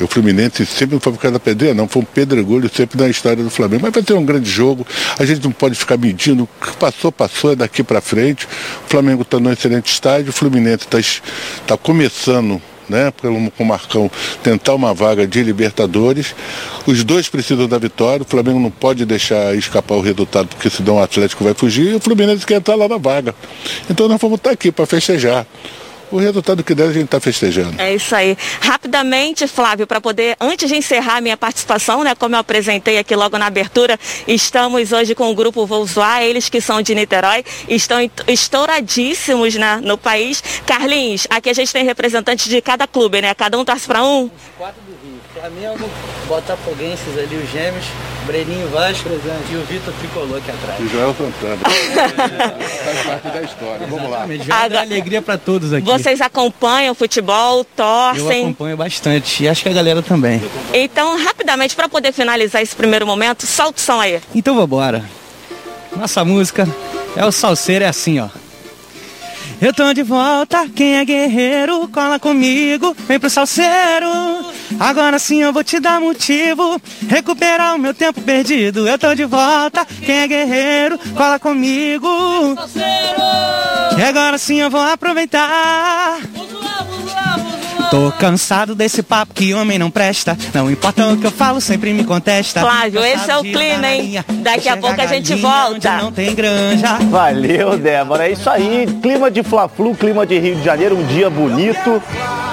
[0.00, 3.44] O Fluminense sempre foi por causa da pedreira, não, foi um pedregulho sempre na história
[3.44, 3.82] do Flamengo.
[3.82, 4.86] Mas vai ter um grande jogo,
[5.18, 8.48] a gente não pode ficar medindo, o que passou, passou, é daqui para frente.
[8.86, 10.98] O Flamengo está num excelente estádio, o Fluminense está
[11.66, 14.10] tá começando né, com o Marcão
[14.42, 16.34] tentar uma vaga de Libertadores.
[16.86, 20.96] Os dois precisam da vitória, o Flamengo não pode deixar escapar o resultado, porque senão
[20.96, 23.34] o Atlético vai fugir e o Fluminense quer entrar lá na vaga.
[23.88, 25.46] Então nós vamos estar aqui para festejar
[26.10, 27.80] o resultado que der a gente está festejando.
[27.80, 28.36] É isso aí.
[28.60, 33.14] Rapidamente, Flávio, para poder, antes de encerrar a minha participação, né, como eu apresentei aqui
[33.14, 37.98] logo na abertura, estamos hoje com o grupo Volkswagen, eles que são de Niterói, estão
[38.26, 40.42] estouradíssimos né, no país.
[40.66, 43.34] Carlinhos, aqui a gente tem representantes de cada clube, né?
[43.34, 44.24] Cada um torce para um?
[44.24, 44.99] Os quatro do.
[45.40, 45.88] Flamengo,
[46.28, 47.86] Botafoguenses ali, os gêmeos,
[48.26, 49.52] Breninho Vasco Presente.
[49.52, 50.78] e o Vitor Tricolor aqui atrás.
[50.80, 51.56] E Joel Santana.
[52.84, 53.86] Faz parte da história.
[53.86, 54.26] Vamos lá.
[54.46, 55.86] Já dá alegria para todos aqui.
[55.86, 58.42] Vocês acompanham o futebol, torcem?
[58.42, 60.42] Eu acompanho bastante e acho que a galera também.
[60.74, 64.20] Então, rapidamente, para poder finalizar esse primeiro momento, solta o som aí.
[64.34, 65.02] Então vambora.
[65.96, 66.68] Nossa música
[67.16, 68.28] é o Salseiro, é assim, ó.
[69.60, 74.08] Eu tô de volta, quem é guerreiro, cola comigo, vem pro salseiro.
[74.78, 78.88] Agora sim eu vou te dar motivo, recuperar o meu tempo perdido.
[78.88, 82.08] Eu tô de volta, quem é guerreiro, cola comigo.
[83.98, 86.18] E agora sim eu vou aproveitar.
[87.90, 90.36] Tô cansado desse papo que homem não presta.
[90.54, 92.60] Não importa o que eu falo, sempre me contesta.
[92.60, 94.24] Flávio, esse é o clima, hein?
[94.42, 95.96] Daqui a pouco a gente volta.
[95.96, 96.98] Não tem granja.
[97.10, 98.28] Valeu, Débora.
[98.28, 98.86] É isso aí.
[99.02, 102.00] Clima de Fla-Flu, clima de Rio de Janeiro, um dia bonito.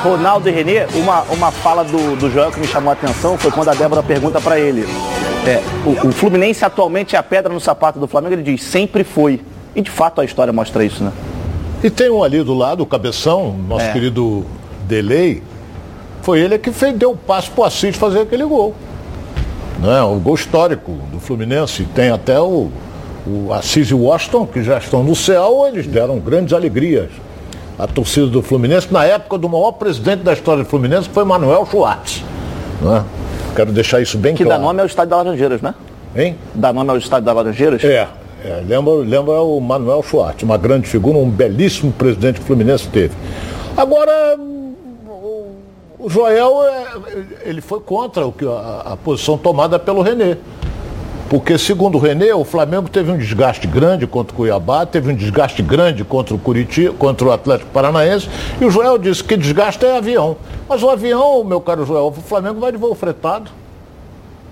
[0.04, 3.52] Ronaldo e Renê, uma, uma fala do, do Joel que me chamou a atenção foi
[3.52, 4.88] quando a Débora pergunta para ele.
[5.46, 8.34] É, o, o Fluminense atualmente é a pedra no sapato do Flamengo.
[8.36, 9.42] Ele diz, sempre foi.
[9.76, 11.12] E de fato a história mostra isso, né?
[11.84, 13.94] E tem um ali do lado, o Cabeção, nosso É.
[13.94, 14.46] querido
[14.88, 15.44] Delay,
[16.22, 18.74] foi ele que fez, deu o passo pro Assis fazer aquele gol.
[19.80, 20.02] Né?
[20.02, 21.84] O gol histórico do Fluminense.
[21.94, 22.70] Tem até o,
[23.26, 27.10] o Assis e o Washington, que já estão no céu, eles deram grandes alegrias
[27.78, 31.24] à torcida do Fluminense, na época do maior presidente da história do Fluminense, que foi
[31.24, 32.24] Manuel Schwartz.
[32.82, 33.04] Né?
[33.56, 34.62] Quero deixar isso bem Que claro.
[34.62, 35.76] dá nome ao Estádio da Laranjeiras, né?
[36.16, 36.36] Hein?
[36.56, 37.84] Dá nome ao Estádio da Laranjeiras?
[37.84, 38.08] É,
[38.44, 42.88] é, lembra, lembra o Manuel Schwartz, uma grande figura, um belíssimo presidente que o Fluminense
[42.88, 43.14] teve.
[43.76, 44.38] Agora,
[46.00, 46.86] o- Joel, é,
[47.50, 50.38] ele foi contra o que, a, posição tomada pelo Renê.
[51.30, 55.16] Porque, segundo o Renê, o Flamengo teve um desgaste grande contra o Cuiabá, teve um
[55.16, 58.30] desgaste grande contra o Curitiba, contra o Atlético Paranaense,
[58.62, 60.38] e o Joel disse que desgaste é avião.
[60.70, 63.52] Mas o avião, meu caro Joel, o Flamengo vai de voo fretado.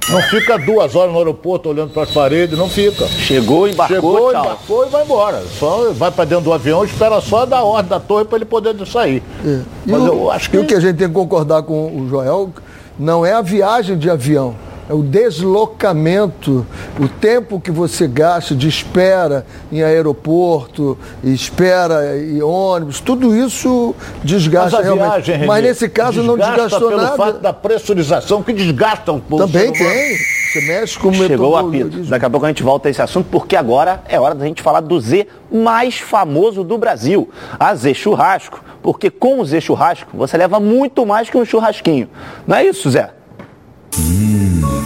[0.09, 3.07] Não fica duas horas no aeroporto olhando para as paredes, não fica.
[3.07, 4.43] Chegou, embarcou, Chegou, tchau.
[4.45, 5.43] embarcou e vai embora.
[5.59, 8.45] Só vai para dentro do avião e espera só dar ordem da torre para ele
[8.45, 9.23] poder sair.
[9.43, 11.87] E, Mas o, eu acho e o que- que a gente tem que concordar com
[11.87, 12.51] o Joel
[12.99, 16.65] não é a viagem de avião, é o deslocamento,
[17.00, 24.24] o tempo que você gasta de espera em aeroporto, espera em ônibus, tudo isso Mas
[24.24, 25.06] desgasta a realmente.
[25.08, 27.17] viagem, Renê, Mas nesse caso não desgasta desgastou pelo nada.
[27.17, 29.48] fato da presurização que desgasta o povo.
[29.48, 30.17] Também tem.
[30.54, 31.98] Você mexe com Chegou o apito.
[32.04, 34.62] Daqui a pouco a gente volta a esse assunto, porque agora é hora da gente
[34.62, 38.63] falar do Z mais famoso do Brasil, a Z Churrasco.
[38.82, 42.08] Porque com o Z Churrasco você leva muito mais que um churrasquinho.
[42.48, 43.10] Não é isso, Zé?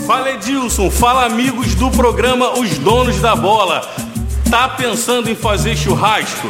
[0.09, 3.81] Fala Edilson, fala amigos do programa Os Donos da Bola.
[4.49, 6.47] Tá pensando em fazer churrasco?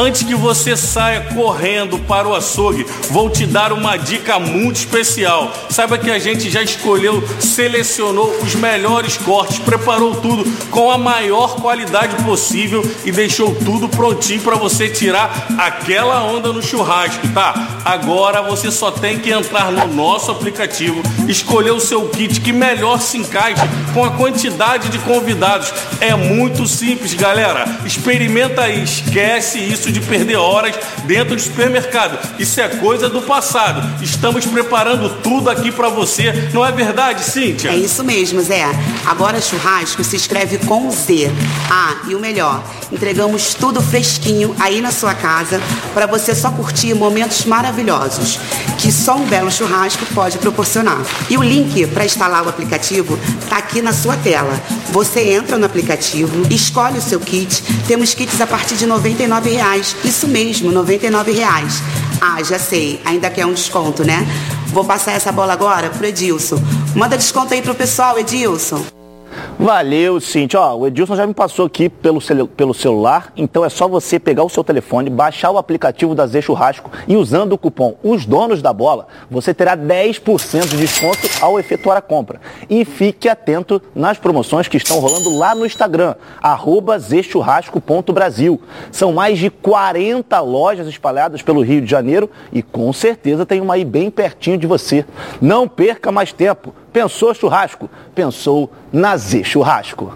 [0.00, 5.52] Antes que você saia correndo para o açougue, vou te dar uma dica muito especial.
[5.68, 11.56] Saiba que a gente já escolheu, selecionou os melhores cortes, preparou tudo com a maior
[11.56, 17.80] qualidade possível e deixou tudo prontinho para você tirar aquela onda no churrasco, tá?
[17.84, 23.00] Agora você só tem que entrar no nosso aplicativo, escolher o seu kit que melhor
[23.00, 25.74] se encaixa com a quantidade de convidados.
[26.00, 27.64] É muito simples, galera.
[27.84, 30.74] Experimenta aí, esquece isso de perder horas
[31.04, 32.18] dentro do supermercado.
[32.38, 34.02] Isso é coisa do passado.
[34.02, 36.50] Estamos preparando tudo aqui para você.
[36.52, 37.70] Não é verdade, Cíntia?
[37.70, 38.66] É isso mesmo, Zé.
[39.06, 41.30] Agora churrasco se escreve com Z.
[41.70, 45.60] Ah, e o melhor, entregamos tudo fresquinho aí na sua casa
[45.94, 48.38] para você só curtir momentos maravilhosos
[48.78, 50.98] que só um belo churrasco pode proporcionar.
[51.28, 54.58] E o link para instalar o aplicativo tá aqui na sua tela.
[54.90, 57.62] Você entra no aplicativo, escolhe o seu kit.
[57.86, 59.77] Temos kits a partir de 99 reais.
[60.04, 61.82] Isso mesmo, 99 reais.
[62.20, 64.26] Ah, já sei, ainda quer um desconto, né?
[64.68, 66.60] Vou passar essa bola agora pro Edilson.
[66.94, 68.97] Manda desconto aí pro pessoal, Edilson.
[69.58, 70.60] Valeu, Cintia.
[70.60, 74.16] Ó, o Edilson já me passou aqui pelo, celu- pelo celular, então é só você
[74.16, 78.24] pegar o seu telefone, baixar o aplicativo da Z Churrasco e usando o cupom Os
[78.24, 82.40] Donos da Bola, você terá 10% de desconto ao efetuar a compra.
[82.70, 88.62] E fique atento nas promoções que estão rolando lá no Instagram, arroba zchurrasco.brasil.
[88.92, 93.74] São mais de 40 lojas espalhadas pelo Rio de Janeiro e com certeza tem uma
[93.74, 95.04] aí bem pertinho de você.
[95.40, 96.72] Não perca mais tempo.
[96.98, 97.88] Pensou churrasco?
[98.12, 100.12] Pensou na Z Churrasco.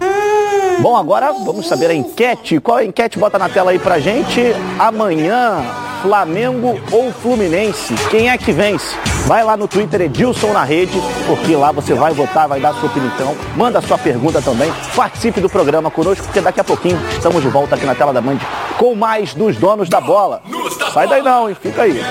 [0.80, 2.58] Bom, agora vamos saber a enquete.
[2.58, 3.20] Qual é a enquete?
[3.20, 4.40] Bota na tela aí pra gente.
[4.80, 5.62] Amanhã,
[6.02, 7.94] Flamengo ou Fluminense?
[8.10, 8.96] Quem é que vence?
[9.28, 12.88] Vai lá no Twitter Edilson na rede, porque lá você vai votar, vai dar sua
[12.88, 13.36] opinião.
[13.56, 14.72] Manda sua pergunta também.
[14.96, 18.20] Participe do programa conosco, porque daqui a pouquinho estamos de volta aqui na tela da
[18.20, 18.38] Band
[18.76, 20.42] com mais dos donos da bola.
[20.92, 21.54] Sai daí não, hein?
[21.54, 22.02] Fica aí.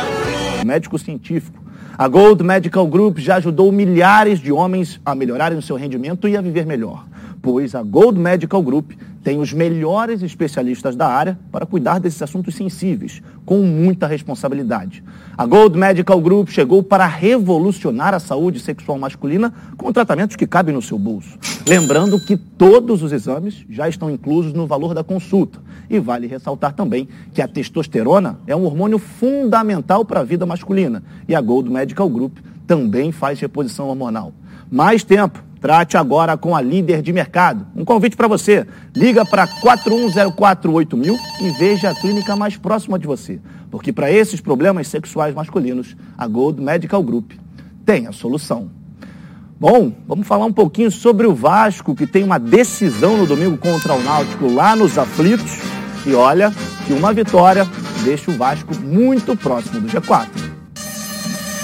[0.65, 1.59] Médico científico.
[1.97, 6.35] A Gold Medical Group já ajudou milhares de homens a melhorarem o seu rendimento e
[6.35, 7.05] a viver melhor,
[7.41, 8.91] pois a Gold Medical Group
[9.23, 15.03] tem os melhores especialistas da área para cuidar desses assuntos sensíveis, com muita responsabilidade.
[15.37, 20.73] A Gold Medical Group chegou para revolucionar a saúde sexual masculina com tratamentos que cabem
[20.73, 21.37] no seu bolso.
[21.67, 25.59] Lembrando que todos os exames já estão inclusos no valor da consulta.
[25.89, 31.03] E vale ressaltar também que a testosterona é um hormônio fundamental para a vida masculina.
[31.27, 34.33] E a Gold Medical Group também faz reposição hormonal.
[34.71, 35.50] Mais tempo.
[35.61, 37.67] Trate agora com a líder de mercado.
[37.75, 38.65] Um convite para você.
[38.95, 43.39] Liga para 41048000 e veja a clínica mais próxima de você.
[43.69, 47.33] Porque para esses problemas sexuais masculinos, a Gold Medical Group
[47.85, 48.71] tem a solução.
[49.59, 53.93] Bom, vamos falar um pouquinho sobre o Vasco, que tem uma decisão no domingo contra
[53.93, 55.59] o Náutico lá nos aflitos.
[56.07, 56.51] E olha
[56.87, 57.67] que uma vitória
[58.03, 60.40] deixa o Vasco muito próximo do G4.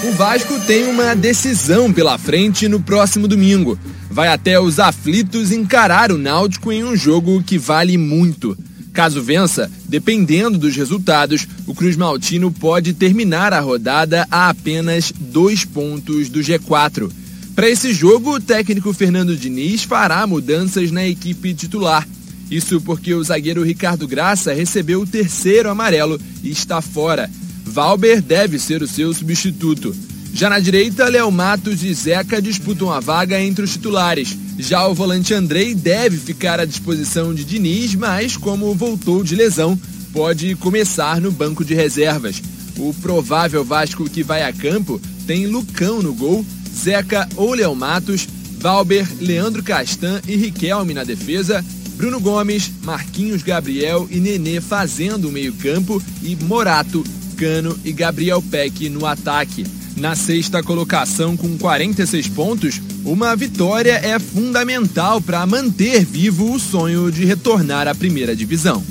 [0.00, 3.76] O Vasco tem uma decisão pela frente no próximo domingo.
[4.08, 8.56] Vai até os aflitos encarar o Náutico em um jogo que vale muito.
[8.92, 15.64] Caso vença, dependendo dos resultados, o Cruz Maltino pode terminar a rodada a apenas dois
[15.64, 17.10] pontos do G4.
[17.56, 22.06] Para esse jogo, o técnico Fernando Diniz fará mudanças na equipe titular.
[22.48, 27.28] Isso porque o zagueiro Ricardo Graça recebeu o terceiro amarelo e está fora.
[27.68, 29.94] Valber deve ser o seu substituto.
[30.32, 34.36] Já na direita, Léo Matos e Zeca disputam a vaga entre os titulares.
[34.58, 39.78] Já o volante Andrei deve ficar à disposição de Diniz, mas como voltou de lesão,
[40.12, 42.42] pode começar no banco de reservas.
[42.76, 48.26] O provável Vasco que vai a campo tem Lucão no gol, Zeca ou Léo Matos,
[48.58, 51.64] Valber, Leandro Castan e Riquelme na defesa,
[51.96, 57.04] Bruno Gomes, Marquinhos Gabriel e Nenê fazendo o meio-campo e Morato,
[57.38, 59.64] Cano e Gabriel Peck no ataque.
[59.96, 67.12] Na sexta colocação com 46 pontos, uma vitória é fundamental para manter vivo o sonho
[67.12, 68.82] de retornar à primeira divisão.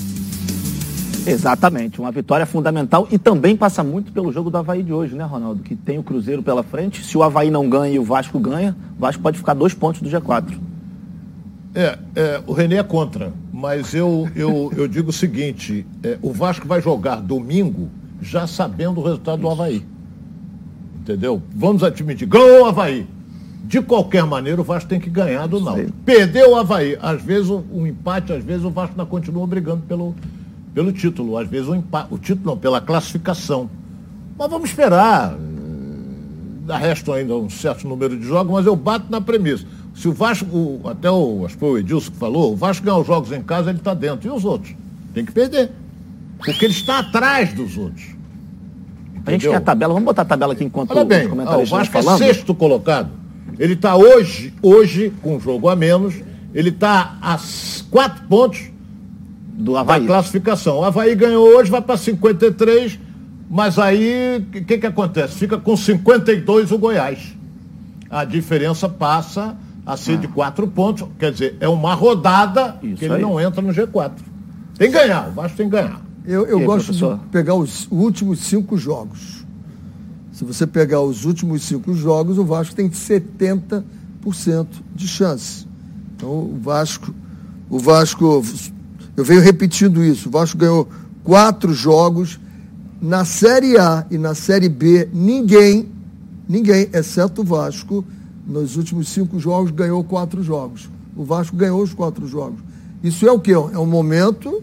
[1.26, 5.26] Exatamente, uma vitória fundamental e também passa muito pelo jogo do Havaí de hoje, né,
[5.26, 5.62] Ronaldo?
[5.62, 7.04] Que tem o Cruzeiro pela frente.
[7.06, 10.02] Se o Havaí não ganha e o Vasco ganha, o Vasco pode ficar dois pontos
[10.02, 10.58] do G4.
[11.76, 16.32] É, é, o Renê é contra, mas eu, eu, eu digo o seguinte: é, o
[16.32, 17.90] Vasco vai jogar domingo
[18.22, 19.86] já sabendo o resultado do Havaí.
[21.02, 21.42] Entendeu?
[21.56, 23.08] Vamos admitir, ganhou o Havaí.
[23.64, 25.92] De qualquer maneira, o Vasco tem que ganhar do Náutico.
[26.06, 26.98] Perdeu o Havaí.
[27.02, 30.16] Às vezes o, o empate, às vezes o Vasco ainda continua brigando pelo,
[30.74, 31.38] pelo título.
[31.38, 33.70] Às vezes o empate, o título não, pela classificação.
[34.38, 35.36] Mas vamos esperar.
[36.62, 39.66] Ainda restam ainda um certo número de jogos, mas eu bato na premissa.
[39.94, 43.00] Se o Vasco, até o, acho que foi o Edilson que falou, o Vasco ganhar
[43.00, 44.28] os jogos em casa, ele está dentro.
[44.28, 44.74] E os outros?
[45.14, 45.72] Tem que perder.
[46.38, 48.18] Porque ele está atrás dos outros.
[49.26, 49.52] A gente Entendeu?
[49.52, 51.98] quer a tabela, vamos botar a tabela aqui enquanto Olha bem, os ah, o Vasco
[51.98, 53.10] é sexto colocado.
[53.60, 56.16] Ele está hoje, hoje, com um jogo a menos,
[56.54, 57.38] ele está a
[57.90, 58.70] quatro pontos
[59.54, 60.06] do da Havaí.
[60.06, 60.80] classificação.
[60.80, 62.98] O Havaí ganhou hoje, vai para 53,
[63.50, 65.36] mas aí o que, que acontece?
[65.36, 67.36] Fica com 52 o Goiás.
[68.10, 73.16] A diferença passa a ser de quatro pontos, quer dizer, é uma rodada que ele
[73.16, 73.22] aí.
[73.22, 74.12] não entra no G4.
[74.78, 76.07] Tem que ganhar, o Vasco tem que ganhar.
[76.28, 77.20] Eu, eu aí, gosto professor?
[77.20, 79.46] de pegar os últimos cinco jogos.
[80.34, 83.86] Se você pegar os últimos cinco jogos, o Vasco tem 70%
[84.94, 85.66] de chance.
[86.16, 87.16] Então o Vasco,
[87.70, 88.44] o Vasco,
[89.16, 90.90] eu venho repetindo isso, o Vasco ganhou
[91.24, 92.38] quatro jogos.
[93.02, 95.88] Na Série A e na Série B, ninguém,
[96.50, 98.04] ninguém, exceto o Vasco,
[98.46, 100.90] nos últimos cinco jogos ganhou quatro jogos.
[101.16, 102.60] O Vasco ganhou os quatro jogos.
[103.02, 103.54] Isso é o quê?
[103.54, 104.62] É um momento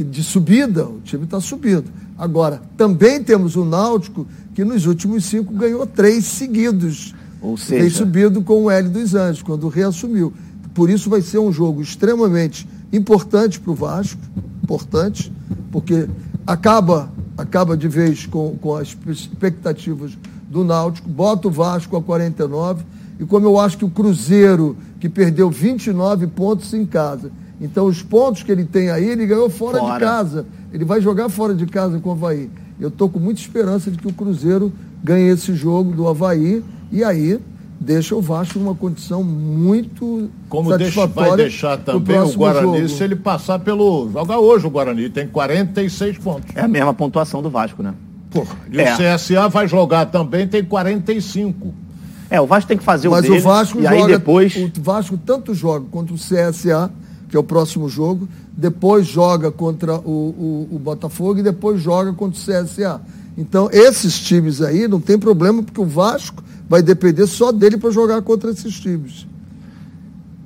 [0.00, 1.84] de subida, o time está subindo.
[2.16, 7.14] Agora, também temos o Náutico, que nos últimos cinco ganhou três seguidos.
[7.40, 10.32] Ou Tem seja, subido com o L dos Anjos, quando reassumiu.
[10.72, 14.20] Por isso vai ser um jogo extremamente importante para o Vasco,
[14.62, 15.32] importante,
[15.70, 16.08] porque
[16.46, 20.16] acaba, acaba de vez com, com as expectativas
[20.48, 22.84] do Náutico, bota o Vasco a 49,
[23.18, 27.30] e como eu acho que o Cruzeiro, que perdeu 29 pontos em casa,
[27.62, 29.94] então os pontos que ele tem aí, ele ganhou fora, Fora.
[29.94, 30.46] de casa.
[30.72, 32.50] Ele vai jogar fora de casa com o Havaí.
[32.80, 34.72] Eu estou com muita esperança de que o Cruzeiro
[35.02, 37.38] ganhe esse jogo do Havaí e aí
[37.80, 42.76] deixa o Vasco numa condição muito Como deixa, satisfatória vai deixar também o próximo Guarani
[42.78, 42.88] jogo.
[42.88, 44.10] se ele passar pelo.
[44.12, 46.50] Joga hoje o Guarani, tem 46 pontos.
[46.54, 47.94] É a mesma pontuação do Vasco, né?
[48.30, 48.94] Porra, e É.
[48.94, 51.74] o CSA vai jogar também, tem 45.
[52.30, 54.56] É, o Vasco tem que fazer o Mas dele, o Vasco e joga, aí depois...
[54.56, 56.90] o Vasco tanto joga contra o CSA,
[57.32, 62.12] que é o próximo jogo, depois joga contra o, o, o Botafogo e depois joga
[62.12, 63.00] contra o CSA.
[63.38, 67.90] Então, esses times aí não tem problema, porque o Vasco vai depender só dele para
[67.90, 69.26] jogar contra esses times.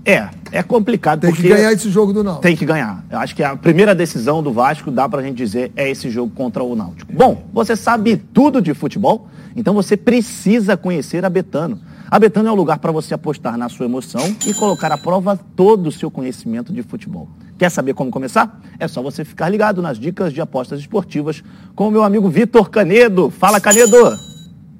[0.05, 1.43] É, é complicado Tem porque...
[1.43, 2.43] que ganhar esse jogo do Náutico.
[2.43, 3.05] Tem que ganhar.
[3.11, 6.33] Eu acho que a primeira decisão do Vasco, dá pra gente dizer, é esse jogo
[6.37, 7.13] contra o Náutico.
[7.13, 9.29] Bom, você sabe tudo de futebol?
[9.57, 11.81] Então você precisa conhecer a Betano.
[12.09, 15.37] A Betano é um lugar para você apostar na sua emoção e colocar à prova
[15.57, 17.29] todo o seu conhecimento de futebol.
[17.59, 18.61] Quer saber como começar?
[18.79, 21.43] É só você ficar ligado nas dicas de apostas esportivas
[21.75, 23.29] com o meu amigo Vitor Canedo.
[23.31, 23.97] Fala, Canedo!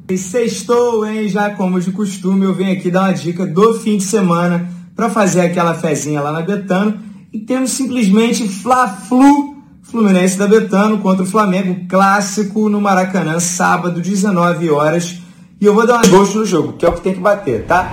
[0.09, 1.29] E sextou, hein?
[1.29, 5.11] Já como de costume, eu venho aqui dar uma dica do fim de semana para
[5.11, 6.97] fazer aquela fezinha lá na Betano.
[7.33, 14.69] E temos simplesmente Fla-Flu Fluminense da Betano contra o Flamengo, clássico no Maracanã, sábado, 19
[14.71, 15.21] horas.
[15.59, 17.65] E eu vou dar um gosto no jogo, que é o que tem que bater,
[17.65, 17.91] tá?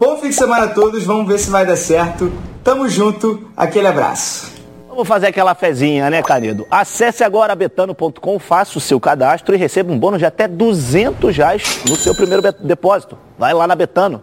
[0.00, 2.32] Bom fim de semana a todos, vamos ver se vai dar certo.
[2.62, 4.50] Tamo junto, aquele abraço.
[4.88, 6.66] Vamos fazer aquela fezinha, né, Canedo?
[6.70, 11.80] Acesse agora betano.com, faça o seu cadastro e receba um bônus de até 200 reais
[11.86, 13.18] no seu primeiro depósito.
[13.38, 14.22] Vai lá na Betano.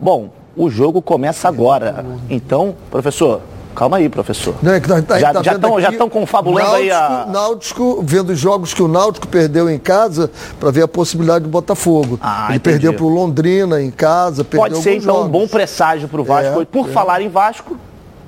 [0.00, 2.06] Bom, o jogo começa agora.
[2.30, 3.40] Então, professor,
[3.74, 4.54] calma aí, professor.
[4.62, 7.26] Não, é que nós tá- já tá já estão já aqui estão confabulando aí a...
[7.26, 11.44] Náutico, Náutico, vendo os jogos que o Náutico perdeu em casa, para ver a possibilidade
[11.44, 12.18] do Botafogo.
[12.22, 12.60] Ah, Ele entendi.
[12.78, 15.30] perdeu para o Londrina em casa, perdeu Pode ser então um jogos.
[15.30, 16.58] bom presságio para o Vasco.
[16.60, 16.92] É, E Por é.
[16.92, 17.76] falar em Vasco,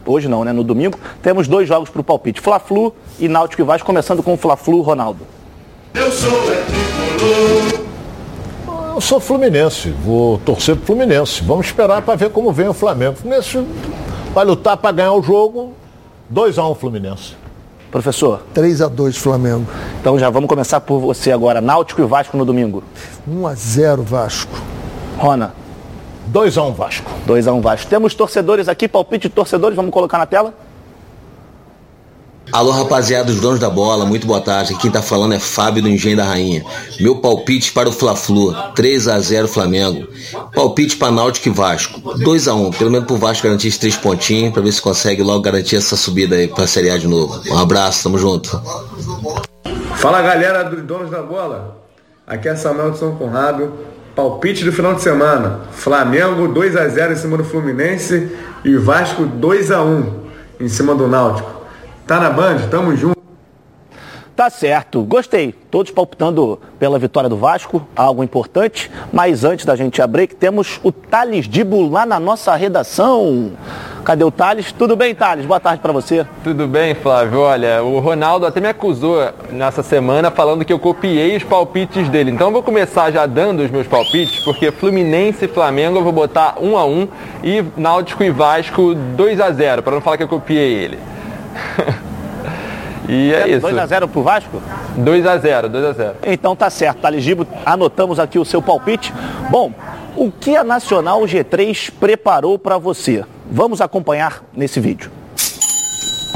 [0.05, 0.53] hoje não, né?
[0.53, 2.41] No domingo, temos dois jogos para o palpite.
[2.41, 5.21] Fla-Flu e Náutico e Vasco, começando com o Fla-Flu, Ronaldo.
[5.95, 6.31] Eu sou
[8.95, 11.43] Eu sou Fluminense, vou torcer pro Fluminense.
[11.45, 13.13] Vamos esperar para ver como vem o Flamengo.
[13.13, 13.59] O Fluminense
[14.37, 15.73] vai lutar para ganhar o jogo.
[16.31, 17.35] 2x1 Fluminense.
[17.91, 18.43] Professor.
[18.53, 19.67] 3 a 2 Flamengo.
[19.99, 21.63] Então já vamos começar por você agora.
[21.63, 22.85] Náutico e Vasco no domingo.
[23.27, 24.53] 1 a 0 Vasco.
[25.17, 25.55] Rona.
[26.31, 27.11] 2x1 Vasco.
[27.27, 27.89] 2x1 Vasco.
[27.89, 30.53] Temos torcedores aqui, palpite de torcedores, vamos colocar na tela?
[32.53, 34.77] Alô, rapaziada dos donos da bola, muito boa tarde.
[34.77, 36.65] Quem tá falando é Fábio do Engenho da Rainha.
[37.01, 40.07] Meu palpite para o Fla-Flu, 3 a 0 Flamengo.
[40.55, 43.97] Palpite para Náutico e Vasco, 2 a 1 Pelo menos pro Vasco garantir esses três
[43.97, 47.43] pontinhos, para ver se consegue logo garantir essa subida aí pra Série A de novo.
[47.51, 48.61] Um abraço, tamo junto.
[49.97, 51.79] Fala galera dos donos da bola.
[52.27, 53.73] Aqui é Samuel de São Conrado.
[54.15, 55.61] Palpite do final de semana.
[55.73, 58.31] Flamengo 2 a 0 em cima do Fluminense
[58.65, 60.27] e Vasco 2 a 1
[60.61, 61.66] em cima do Náutico.
[62.07, 62.69] Tá na Band?
[62.71, 63.17] Tamo junto.
[64.37, 65.53] Tá certo, gostei.
[65.71, 68.89] Todos palpitando pela vitória do Vasco, algo importante.
[69.13, 73.53] Mas antes da gente abrir, temos o Thales Dibo lá na nossa redação.
[74.05, 74.71] Cadê o Thales?
[74.71, 75.47] Tudo bem, Thales?
[75.47, 76.25] Boa tarde para você.
[76.45, 77.41] Tudo bem, Flávio.
[77.41, 79.19] Olha, o Ronaldo até me acusou
[79.51, 82.31] nessa semana falando que eu copiei os palpites dele.
[82.31, 86.13] Então eu vou começar já dando os meus palpites, porque Fluminense e Flamengo eu vou
[86.13, 87.09] botar 1 a 1
[87.43, 91.16] e Náutico e Vasco 2 a 0, para não falar que eu copiei ele.
[93.09, 93.67] E é isso.
[93.67, 94.61] 2x0 pro Vasco?
[94.99, 96.13] 2x0, 2x0.
[96.25, 99.13] Então tá certo, Taligibo, anotamos aqui o seu palpite.
[99.51, 99.73] Bom,
[100.17, 103.25] o que a Nacional G3 preparou para você?
[103.51, 105.11] Vamos acompanhar nesse vídeo.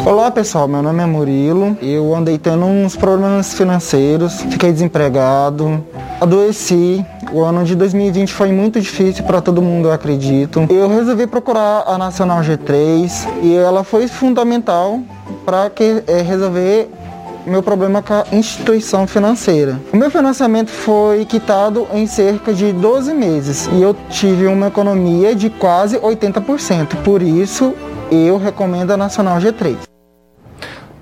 [0.07, 1.77] Olá pessoal, meu nome é Murilo.
[1.83, 5.85] Eu andei tendo uns problemas financeiros, fiquei desempregado,
[6.21, 7.05] adoeci.
[7.33, 10.67] O ano de 2020 foi muito difícil para todo mundo, eu acredito.
[10.69, 15.01] Eu resolvi procurar a Nacional G3 e ela foi fundamental
[15.45, 15.71] para
[16.09, 16.91] é, resolver
[17.47, 19.81] meu problema com a instituição financeira.
[19.93, 25.35] O meu financiamento foi quitado em cerca de 12 meses e eu tive uma economia
[25.35, 26.97] de quase 80%.
[27.05, 27.75] Por isso,
[28.11, 29.90] eu recomendo a Nacional G3.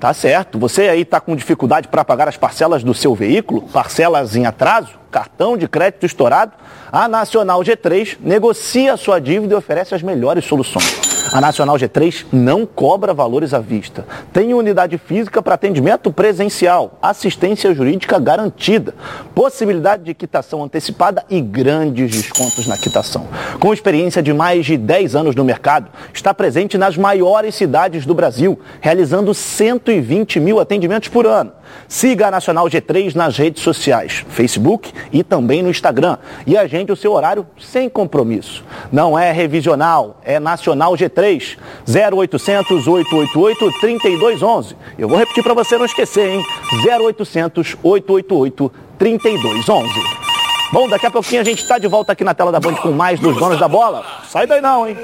[0.01, 0.59] Tá certo.
[0.59, 4.91] Você aí está com dificuldade para pagar as parcelas do seu veículo, parcelas em atraso,
[5.11, 6.53] cartão de crédito estourado?
[6.93, 11.18] A Nacional G3 negocia a sua dívida e oferece as melhores soluções.
[11.31, 14.07] A Nacional G3 não cobra valores à vista.
[14.33, 18.95] Tem unidade física para atendimento presencial, assistência jurídica garantida,
[19.35, 23.26] possibilidade de quitação antecipada e grandes descontos na quitação.
[23.61, 28.14] Com experiência de mais de 10 anos no mercado, está presente nas maiores cidades do
[28.14, 31.53] Brasil, realizando 120 mil atendimentos por ano.
[31.87, 36.16] Siga a Nacional G3 nas redes sociais, Facebook e também no Instagram.
[36.47, 38.64] E agende o seu horário sem compromisso.
[38.91, 41.18] Não é revisional, é Nacional G3.
[41.87, 44.77] 0800 888 3211.
[44.99, 46.45] Eu vou repetir para você não esquecer, hein?
[46.85, 49.93] 0800 888 3211.
[50.73, 52.93] Bom, daqui a pouquinho a gente está de volta aqui na tela da Band com
[52.93, 54.05] mais dos donos da bola.
[54.29, 54.97] Sai daí não, hein?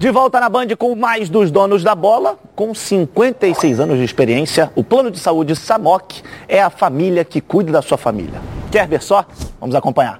[0.00, 2.38] De volta na Band com mais dos donos da bola.
[2.56, 7.70] Com 56 anos de experiência, o plano de saúde Samok é a família que cuida
[7.70, 8.40] da sua família.
[8.72, 9.26] Quer ver só?
[9.60, 10.18] Vamos acompanhar.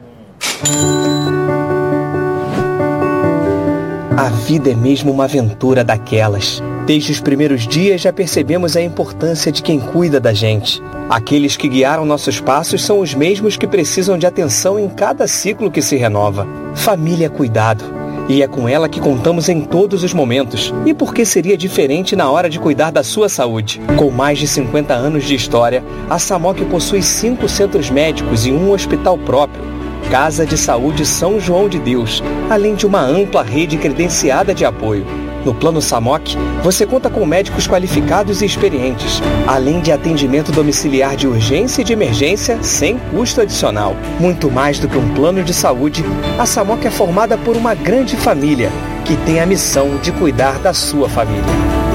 [4.19, 6.63] A vida é mesmo uma aventura daquelas.
[6.85, 10.83] Desde os primeiros dias já percebemos a importância de quem cuida da gente.
[11.09, 15.71] Aqueles que guiaram nossos passos são os mesmos que precisam de atenção em cada ciclo
[15.71, 16.47] que se renova.
[16.75, 17.99] Família é cuidado
[18.31, 20.73] e é com ela que contamos em todos os momentos.
[20.87, 23.81] E por que seria diferente na hora de cuidar da sua saúde?
[23.97, 28.71] Com mais de 50 anos de história, a Samok possui cinco centros médicos e um
[28.71, 29.65] hospital próprio.
[30.13, 35.05] Casa de Saúde São João de Deus, além de uma ampla rede credenciada de apoio.
[35.45, 41.27] No Plano Samok, você conta com médicos qualificados e experientes, além de atendimento domiciliar de
[41.27, 43.97] urgência e de emergência sem custo adicional.
[44.19, 46.05] Muito mais do que um plano de saúde,
[46.39, 48.71] a Samok é formada por uma grande família
[49.05, 51.90] que tem a missão de cuidar da sua família.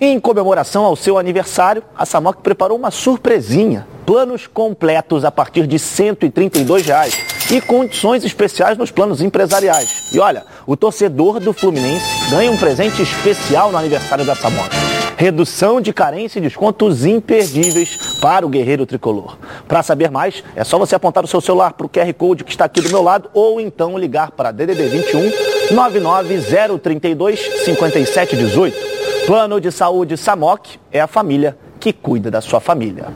[0.00, 3.84] Em comemoração ao seu aniversário, a Samok preparou uma surpresinha.
[4.06, 7.18] Planos completos a partir de 132 reais
[7.50, 10.10] e condições especiais nos planos empresariais.
[10.12, 14.70] E olha, o torcedor do Fluminense ganha um presente especial no aniversário da Samora.
[15.16, 19.36] Redução de carência e descontos imperdíveis para o guerreiro tricolor.
[19.66, 22.52] Para saber mais, é só você apontar o seu celular para o QR Code que
[22.52, 28.98] está aqui do meu lado ou então ligar para DDD 21 99032 5718.
[29.28, 33.08] Plano de Saúde Samok é a família que cuida da sua família.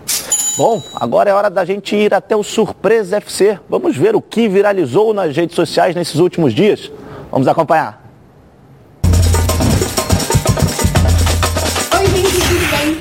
[0.58, 3.58] Bom, agora é hora da gente ir até o Surpresa FC.
[3.66, 6.92] Vamos ver o que viralizou nas redes sociais nesses últimos dias.
[7.30, 8.01] Vamos acompanhar.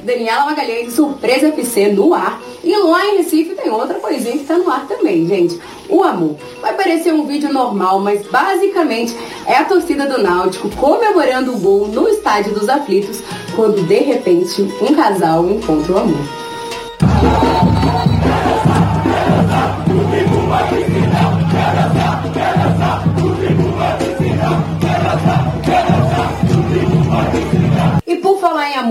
[0.03, 2.41] Daniela Magalhães, Surpresa FC no ar.
[2.63, 5.59] E lá em Recife tem outra coisinha que tá no ar também, gente.
[5.89, 6.35] O amor.
[6.61, 11.87] Vai parecer um vídeo normal, mas basicamente é a torcida do Náutico comemorando o gol
[11.87, 13.21] no estádio dos aflitos,
[13.55, 16.41] quando de repente um casal encontra o amor.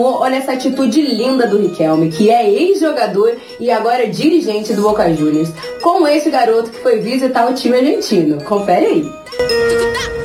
[0.01, 5.13] Amor, olha essa atitude linda do Riquelme, que é ex-jogador e agora dirigente do Boca
[5.15, 5.51] Juniors.
[5.83, 8.43] Como esse garoto que foi visitar o time argentino.
[8.45, 10.20] Confere aí.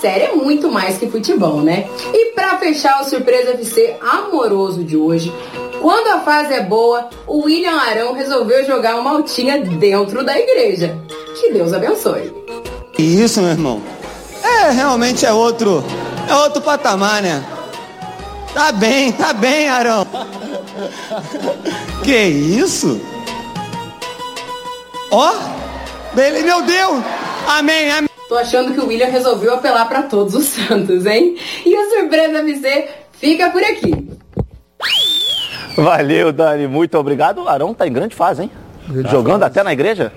[0.00, 1.88] Sério é muito mais que futebol, né?
[2.12, 5.32] E pra fechar o Surpresa FC amoroso de hoje,
[5.80, 10.96] quando a fase é boa, o William Arão resolveu jogar uma altinha dentro da igreja.
[11.38, 12.32] Que Deus abençoe.
[12.98, 13.82] Isso, meu irmão.
[14.42, 15.84] É, realmente é outro,
[16.28, 17.44] é outro patamar, né?
[18.54, 20.06] Tá bem, tá bem, Arão.
[22.02, 23.00] Que isso?
[25.10, 27.04] Ó, oh, meu Deus!
[27.46, 28.15] Amém, amém.
[28.28, 31.36] Tô achando que o William resolveu apelar para todos os santos, hein?
[31.64, 34.08] E o Surpresa MC fica por aqui.
[35.76, 36.66] Valeu, Dani.
[36.66, 37.42] Muito obrigado.
[37.44, 38.50] O Arão tá em grande fase, hein?
[38.88, 39.52] Grande Jogando fase.
[39.52, 40.12] até na igreja?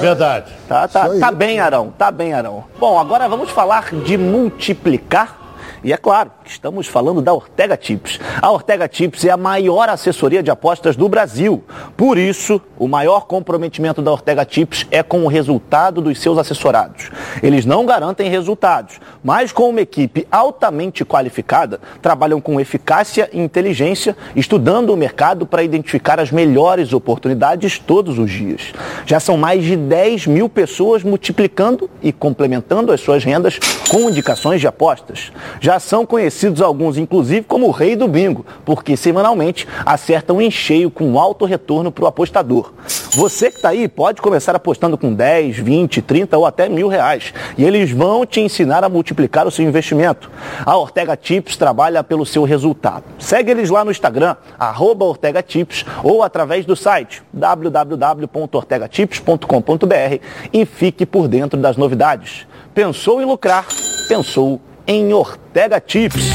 [0.00, 0.52] Verdade.
[0.68, 1.92] Tá, tá, tá bem, Arão.
[1.96, 2.64] Tá bem, Arão.
[2.78, 5.39] Bom, agora vamos falar de multiplicar
[5.82, 8.20] e é claro, estamos falando da Ortega Tips.
[8.42, 11.64] A Ortega Tips é a maior assessoria de apostas do Brasil.
[11.96, 17.10] Por isso, o maior comprometimento da Ortega Tips é com o resultado dos seus assessorados.
[17.42, 24.14] Eles não garantem resultados, mas com uma equipe altamente qualificada, trabalham com eficácia e inteligência,
[24.36, 28.72] estudando o mercado para identificar as melhores oportunidades todos os dias.
[29.06, 33.58] Já são mais de 10 mil pessoas multiplicando e complementando as suas rendas
[33.88, 35.32] com indicações de apostas.
[35.60, 40.50] Já já são conhecidos alguns, inclusive, como o rei do bingo, porque semanalmente acertam em
[40.50, 42.72] cheio com alto retorno para o apostador.
[43.12, 47.32] Você que está aí pode começar apostando com 10, 20, 30 ou até mil reais.
[47.56, 50.28] E eles vão te ensinar a multiplicar o seu investimento.
[50.66, 53.04] A Ortega Tips trabalha pelo seu resultado.
[53.16, 60.18] Segue eles lá no Instagram, arroba Ortega Tips, ou através do site www.ortegatips.com.br
[60.52, 62.44] e fique por dentro das novidades.
[62.74, 63.68] Pensou em lucrar?
[64.08, 66.30] Pensou em Ortega Tips.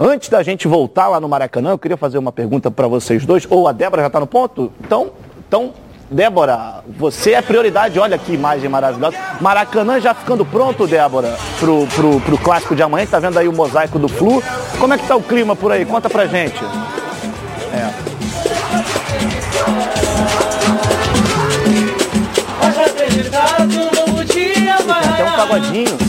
[0.00, 3.46] Antes da gente voltar lá no Maracanã, eu queria fazer uma pergunta para vocês dois.
[3.48, 4.70] Ou a Débora já está no ponto?
[4.80, 5.10] Então,
[5.48, 5.72] então,
[6.10, 7.98] Débora, você é prioridade.
[7.98, 9.16] Olha que imagem maravilhosa.
[9.40, 13.06] Maracanã já ficando pronto, Débora, pro, pro, pro clássico de amanhã.
[13.06, 14.42] Tá vendo aí o mosaico do Flu?
[14.78, 15.84] Como é que tá o clima por aí?
[15.84, 16.62] Conta pra gente.
[17.72, 17.90] É.
[25.16, 26.05] Tem um pagodinho.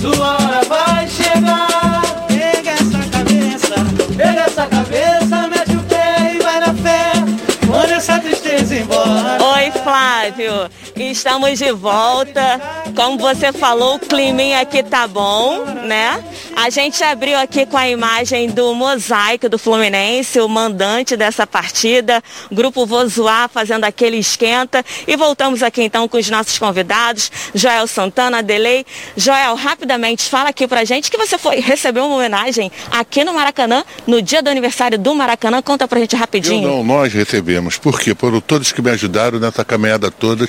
[10.31, 10.69] 对哦。
[10.99, 12.59] Estamos de volta.
[12.95, 16.23] Como você falou, o clima aqui tá bom, né?
[16.55, 22.23] A gente abriu aqui com a imagem do mosaico do Fluminense, o mandante dessa partida,
[22.51, 24.83] grupo Vozoar fazendo aquele esquenta.
[25.07, 28.85] E voltamos aqui então com os nossos convidados, Joel Santana, Delei.
[29.15, 33.83] Joel, rapidamente, fala aqui pra gente que você foi receber uma homenagem aqui no Maracanã,
[34.07, 35.61] no dia do aniversário do Maracanã.
[35.61, 36.67] Conta pra gente rapidinho.
[36.67, 37.77] Eu não, nós recebemos.
[37.77, 38.15] Por quê?
[38.15, 40.47] Por todos que me ajudaram nessa caminhada toda,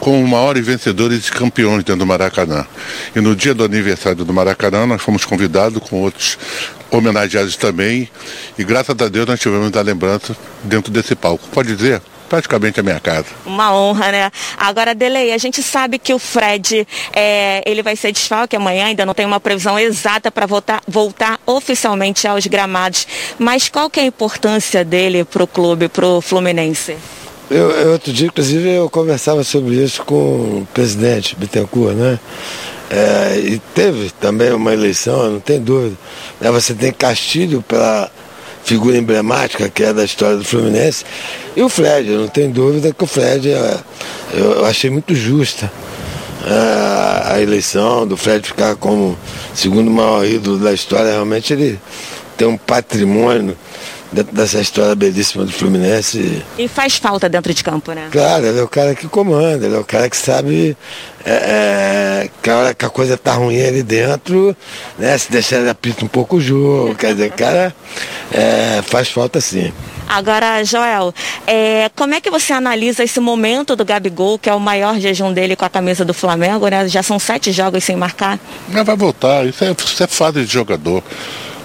[0.00, 2.66] como maiores vencedores e campeões dentro do Maracanã.
[3.14, 6.38] E no dia do aniversário do Maracanã, nós fomos convidados convidado com outros
[6.90, 8.08] homenageados também.
[8.58, 11.46] E graças a Deus nós tivemos da lembrança dentro desse palco.
[11.52, 12.00] Pode dizer?
[12.28, 13.26] praticamente a minha casa.
[13.44, 14.30] Uma honra, né?
[14.56, 19.04] Agora, Delei, a gente sabe que o Fred, é, ele vai ser desfalque amanhã, ainda
[19.04, 23.06] não tem uma previsão exata para voltar, voltar oficialmente aos gramados.
[23.38, 26.96] Mas qual que é a importância dele para o clube, para o Fluminense?
[27.52, 32.18] Eu, eu, outro dia, inclusive, eu conversava sobre isso com o presidente Bittencourt, né?
[32.90, 35.94] É, e teve também uma eleição, não tem dúvida.
[36.40, 36.50] Né?
[36.50, 38.10] Você tem Castilho pela
[38.64, 41.04] figura emblemática que é da história do Fluminense.
[41.54, 43.78] E o Fred, não tenho dúvida que o Fred, é,
[44.32, 45.70] eu achei muito justa
[46.46, 49.16] é, a eleição do Fred ficar como
[49.54, 51.12] segundo maior ídolo da história.
[51.12, 51.78] Realmente ele
[52.36, 53.56] tem um patrimônio
[54.12, 56.42] dentro dessa história belíssima do Fluminense.
[56.58, 58.08] E faz falta dentro de campo, né?
[58.12, 60.76] Claro, ele é o cara que comanda, ele é o cara que sabe
[61.24, 64.54] é, é, que a hora que a coisa tá ruim ali dentro,
[64.98, 65.16] né?
[65.16, 67.74] Se deixar ele apita um pouco o jogo, quer dizer, cara,
[68.30, 69.72] é, faz falta sim.
[70.08, 71.14] Agora, Joel,
[71.46, 75.32] é, como é que você analisa esse momento do Gabigol, que é o maior jejum
[75.32, 76.86] dele com a camisa do Flamengo, né?
[76.86, 78.38] Já são sete jogos sem marcar?
[78.68, 81.02] Mas vai voltar, isso é, isso é fase de jogador.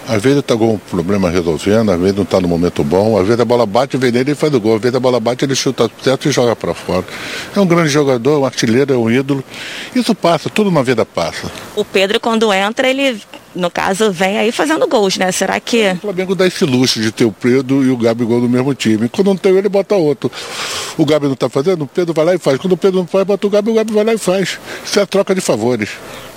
[0.07, 3.25] Às vezes está com um problema resolvendo, às vezes não está no momento bom, às
[3.25, 5.43] vezes a bola bate, vem nele e faz o gol, às vezes a bola bate,
[5.43, 7.03] ele chuta certo e joga para fora.
[7.55, 9.43] É um grande jogador, um artilheiro, é um ídolo.
[9.93, 11.51] Isso passa, tudo na vida passa.
[11.75, 13.21] O Pedro, quando entra, ele
[13.57, 15.31] no caso, vem aí fazendo gols, né?
[15.31, 15.91] Será que.
[15.91, 19.09] O Flamengo dá esse luxo de ter o Pedro e o Gabigol no mesmo time.
[19.09, 20.31] Quando não tem ele, bota outro.
[20.97, 22.57] O Gabi não está fazendo, o Pedro vai lá e faz.
[22.57, 24.59] Quando o Pedro não faz, bota o Gabi, o Gabi vai lá e faz.
[24.83, 25.89] Isso é a troca de favores.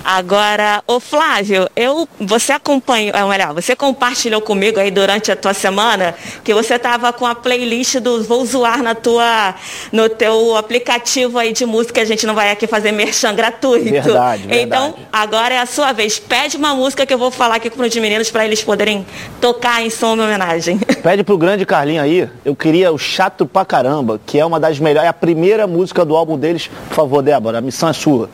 [0.03, 5.53] Agora, o Flávio, eu, você acompanhou, é melhor, você compartilhou comigo aí durante a tua
[5.53, 9.53] semana que você estava com a playlist do Vou Zoar na tua,
[9.91, 13.91] no teu aplicativo aí de música, a gente não vai aqui fazer merchan gratuito.
[13.91, 14.63] Verdade, verdade.
[14.63, 16.19] Então, agora é a sua vez.
[16.19, 19.05] Pede uma música que eu vou falar aqui para os meninos para eles poderem
[19.39, 20.79] tocar em som em homenagem.
[21.01, 24.79] Pede pro grande Carlinho aí, eu queria o Chato pra Caramba, que é uma das
[24.79, 26.69] melhores, é a primeira música do álbum deles.
[26.89, 28.29] Por favor, Débora, a missão é sua.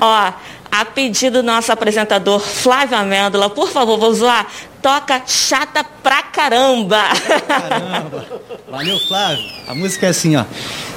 [0.00, 0.32] Ó,
[0.80, 4.48] a pedido do nosso apresentador Flávio Amêndola, por favor, vou zoar,
[4.82, 7.00] toca chata pra caramba.
[7.46, 8.26] Caramba.
[8.68, 9.44] Valeu, Flávio.
[9.68, 10.44] A música é assim, ó.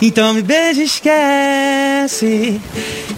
[0.01, 2.59] Então me beija, esquece.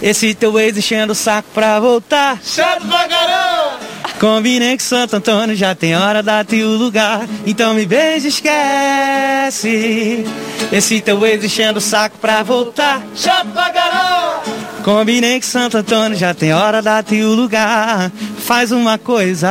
[0.02, 2.38] Esse teu ex enchendo o saco pra voltar.
[2.44, 3.80] Chato pra caramba!
[4.20, 7.26] Combinei que Santo Antônio já tem hora, data e o lugar.
[7.46, 10.26] Então me beija, esquece.
[10.74, 13.02] Esse teu ex enchendo o saco pra voltar.
[13.16, 14.69] Chato pra caramba!
[14.90, 18.10] Combinei que Santo Antônio já tem hora, data e o lugar.
[18.40, 19.48] Faz uma coisa,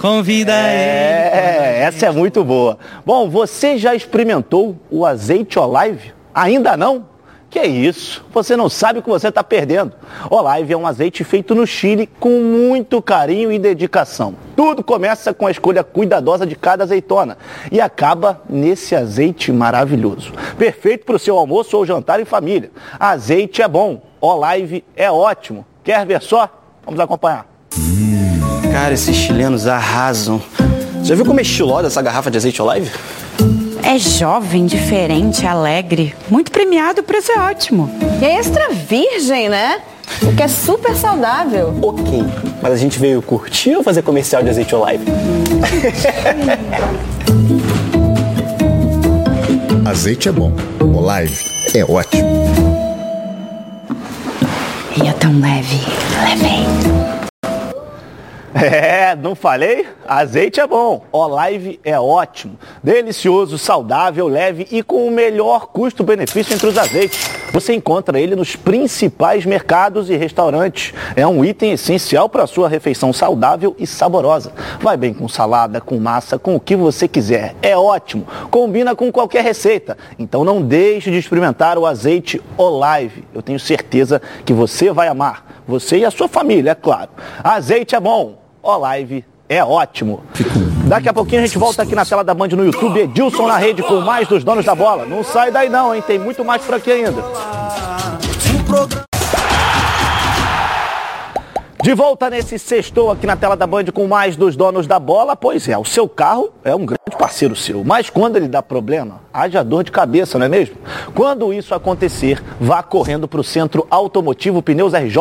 [0.00, 2.78] convida É, essa é muito boa.
[3.04, 6.12] Bom, você já experimentou o azeite Olive?
[6.32, 7.06] Ainda não?
[7.50, 8.24] Que isso?
[8.32, 9.92] Você não sabe o que você está perdendo.
[10.30, 14.34] Olive é um azeite feito no Chile com muito carinho e dedicação.
[14.54, 17.38] Tudo começa com a escolha cuidadosa de cada azeitona
[17.72, 20.32] e acaba nesse azeite maravilhoso.
[20.58, 22.70] Perfeito para o seu almoço ou jantar em família.
[23.00, 25.64] Azeite é bom, Olive é ótimo.
[25.82, 26.50] Quer ver só?
[26.84, 27.46] Vamos acompanhar.
[28.70, 30.40] Cara, esses chilenos arrasam.
[31.02, 32.90] Já viu como é estilosa essa garrafa de azeite Olive?
[33.82, 36.14] É jovem, diferente, alegre.
[36.28, 37.90] Muito premiado, o preço é ótimo.
[38.20, 39.80] E é extra virgem, né?
[40.22, 41.74] O que é super saudável.
[41.82, 42.24] Ok,
[42.62, 45.04] mas a gente veio curtir ou fazer comercial de azeite Olive?
[49.88, 51.42] Azeite é bom, Olive
[51.74, 52.28] é ótimo.
[55.02, 55.80] E é tão leve,
[56.28, 56.87] levei.
[58.68, 59.86] É, não falei?
[60.06, 66.66] Azeite é bom, Olive é ótimo, delicioso, saudável, leve e com o melhor custo-benefício entre
[66.66, 67.30] os azeites.
[67.52, 70.92] Você encontra ele nos principais mercados e restaurantes.
[71.16, 74.52] É um item essencial para a sua refeição saudável e saborosa.
[74.80, 77.54] Vai bem com salada, com massa, com o que você quiser.
[77.62, 79.96] É ótimo, combina com qualquer receita.
[80.18, 83.24] Então não deixe de experimentar o azeite Olive.
[83.34, 85.62] Eu tenho certeza que você vai amar.
[85.66, 87.10] Você e a sua família, é claro.
[87.42, 88.37] Azeite é bom.
[88.62, 90.22] Olive é ótimo.
[90.86, 93.00] Daqui a pouquinho a gente volta aqui na tela da Band no YouTube.
[93.00, 95.06] Edilson na rede com mais dos donos da bola.
[95.06, 96.02] Não sai daí não, hein?
[96.06, 97.22] Tem muito mais por aqui ainda.
[101.80, 105.36] De volta nesse sextou aqui na tela da Band com mais dos donos da bola.
[105.36, 107.84] Pois é, o seu carro é um grande parceiro seu.
[107.84, 110.76] Mas quando ele dá problema, haja dor de cabeça, não é mesmo?
[111.14, 115.18] Quando isso acontecer, vá correndo para o Centro Automotivo Pneus RJ.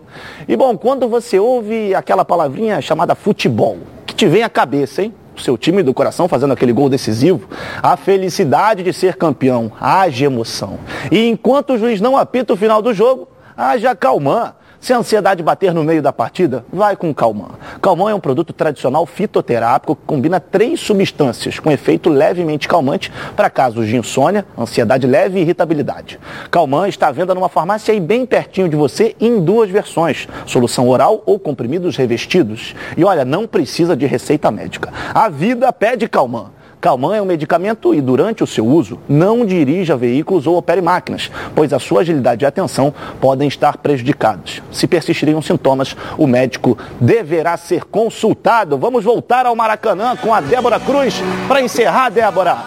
[0.48, 5.14] E bom, quando você ouve aquela palavrinha chamada futebol, que te vem à cabeça, hein?
[5.36, 7.48] O seu time do coração fazendo aquele gol decisivo,
[7.82, 10.78] a felicidade de ser campeão, haja emoção.
[11.10, 14.54] E enquanto o juiz não apita o final do jogo, haja calmã.
[14.82, 17.50] Se a ansiedade bater no meio da partida, vai com Calmã.
[17.80, 23.48] Calmã é um produto tradicional fitoterápico que combina três substâncias com efeito levemente calmante para
[23.48, 26.20] casos de insônia, ansiedade leve e irritabilidade.
[26.50, 30.90] Calmã está à venda numa farmácia aí bem pertinho de você em duas versões, solução
[30.90, 32.74] oral ou comprimidos revestidos.
[32.98, 34.92] E olha, não precisa de receita médica.
[35.14, 36.50] A vida pede Calmã.
[36.82, 41.30] Calman é um medicamento e, durante o seu uso, não dirija veículos ou opere máquinas,
[41.56, 44.64] pois a sua agilidade e atenção podem estar prejudicados.
[44.72, 48.78] Se persistirem sintomas, o médico deverá ser consultado.
[48.78, 52.58] Vamos voltar ao Maracanã com a Débora Cruz para encerrar, Débora.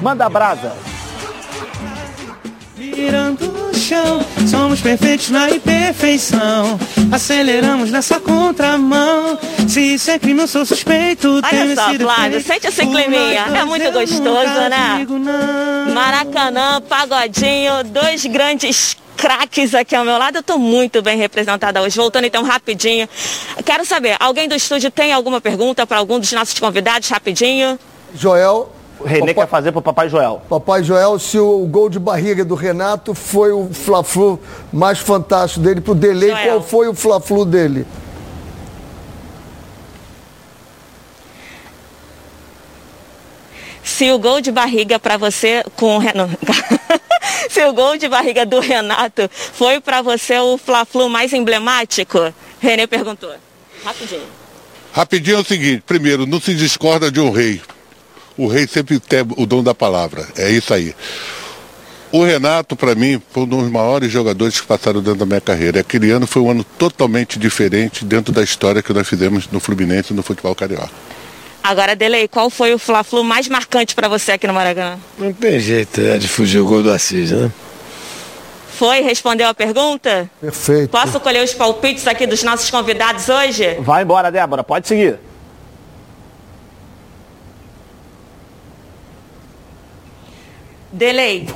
[0.00, 0.72] Manda brasa.
[2.94, 3.63] respirando
[4.48, 6.78] Somos perfeitos na imperfeição.
[7.10, 9.38] Aceleramos nessa contramão.
[9.68, 11.40] Se isso é crime, eu sou suspeito.
[11.42, 13.46] tenho Olha só, Flávio, sente esse Por climinha.
[13.54, 15.06] É muito gostoso, né?
[15.94, 20.36] Maracanã, Pagodinho, dois grandes craques aqui ao meu lado.
[20.36, 21.96] Eu tô muito bem representada hoje.
[21.96, 23.08] Voltando então rapidinho.
[23.64, 27.08] Quero saber, alguém do estúdio tem alguma pergunta para algum dos nossos convidados?
[27.08, 27.78] Rapidinho.
[28.14, 28.73] Joel.
[28.98, 30.42] O Renê quer fazer pro Papai Joel.
[30.48, 34.38] Papai Joel, se o gol de barriga do Renato foi o Fla-Flu
[34.72, 36.46] mais fantástico dele pro Delay, Joel.
[36.46, 37.86] qual foi o Fla-Flu dele?
[43.82, 46.38] Se o gol de barriga para você com o Renato.
[47.50, 52.32] Se o gol de barriga do Renato foi para você o Fla-Flu mais emblemático?
[52.60, 53.32] Renê perguntou.
[53.84, 54.22] Rapidinho.
[54.92, 57.60] Rapidinho é o seguinte, primeiro, não se discorda de um rei.
[58.36, 60.26] O rei sempre tem o dom da palavra.
[60.36, 60.94] É isso aí.
[62.10, 65.80] O Renato, para mim, foi um dos maiores jogadores que passaram dentro da minha carreira.
[65.80, 70.12] Aquele ano foi um ano totalmente diferente dentro da história que nós fizemos no Fluminense
[70.12, 70.90] e no futebol carioca.
[71.60, 74.96] Agora, Delei, qual foi o Fla-Flu mais marcante para você aqui no Maracanã?
[75.18, 77.50] Não tem jeito né, de fugir o gol do Assis, né?
[78.76, 79.00] Foi?
[79.00, 80.30] Respondeu a pergunta?
[80.40, 80.90] Perfeito.
[80.90, 83.76] Posso colher os palpites aqui dos nossos convidados hoje?
[83.80, 85.18] Vai embora, Débora, pode seguir.
[90.94, 91.46] Delei.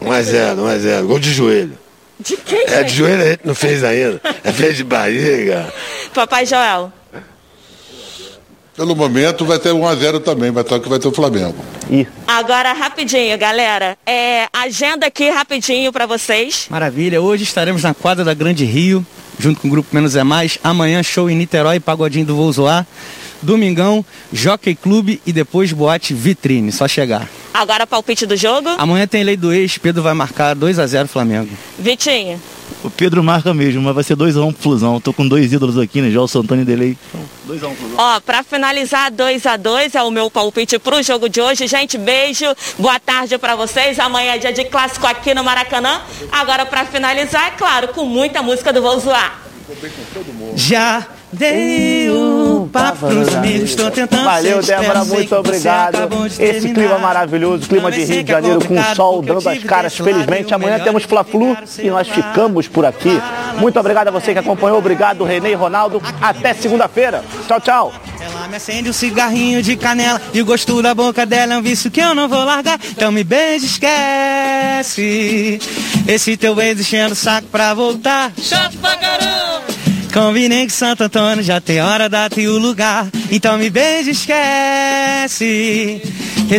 [0.00, 1.78] 1 a 0 1 a 0 Gol de joelho.
[2.18, 2.64] De quem?
[2.66, 4.20] É, de joelho a gente não fez ainda.
[4.42, 5.72] É fez de barriga.
[6.12, 6.92] Papai Joel.
[8.74, 11.56] Pelo momento vai ter 1x0 também, mas só que vai ter o Flamengo.
[12.26, 13.98] Agora, rapidinho, galera.
[14.06, 16.66] É, agenda aqui rapidinho para vocês.
[16.70, 19.04] Maravilha, hoje estaremos na quadra da Grande Rio,
[19.36, 20.58] junto com o Grupo Menos é Mais.
[20.62, 22.86] Amanhã, show em Niterói, Pagodinho do Vou Zoar.
[23.42, 27.28] Domingão, Jockey Clube e depois Boate Vitrine, só chegar.
[27.52, 28.68] Agora, palpite do jogo.
[28.78, 31.50] Amanhã tem lei do ex, Pedro vai marcar 2 a 0 Flamengo.
[31.78, 32.40] Vitinho.
[32.84, 35.00] O Pedro marca mesmo, mas vai ser 2x1 pro Flusão.
[35.00, 36.10] Tô com dois ídolos aqui, né?
[36.10, 36.96] Já o Santana e Delay.
[37.48, 37.96] 2x1 Flusão.
[37.96, 41.66] Ó, pra finalizar, 2 a 2 é o meu palpite pro jogo de hoje.
[41.66, 42.44] Gente, beijo,
[42.78, 43.98] boa tarde pra vocês.
[43.98, 46.00] Amanhã é dia de clássico aqui no Maracanã.
[46.30, 49.40] Agora, pra finalizar, é claro, com muita música do Vou Zoar.
[50.54, 55.98] Já dei o papo pros amigos, tô tentando Valeu, Débora, muito obrigado.
[56.38, 59.96] Esse clima maravilhoso, clima de Rio de é Janeiro com o sol dando as caras.
[59.96, 63.20] Felizmente, amanhã temos Fla-Flu e nós ficamos por aqui.
[63.58, 64.78] Muito obrigado a você que acompanhou.
[64.78, 66.02] Obrigado, Renê e Ronaldo.
[66.20, 67.24] Até segunda-feira.
[67.46, 67.92] Tchau, tchau.
[68.20, 71.62] Ela me acende um cigarrinho de canela e o gosto da boca dela é um
[71.62, 72.78] vício que eu não vou largar.
[72.90, 75.58] Então me beija, esquece.
[76.06, 78.32] Esse teu beijo enchendo o saco pra voltar.
[78.38, 79.77] Chato pra caramba!
[80.18, 83.06] Combinei que Santo Antônio já tem hora, data e o lugar.
[83.30, 86.02] Então me beija, esquece.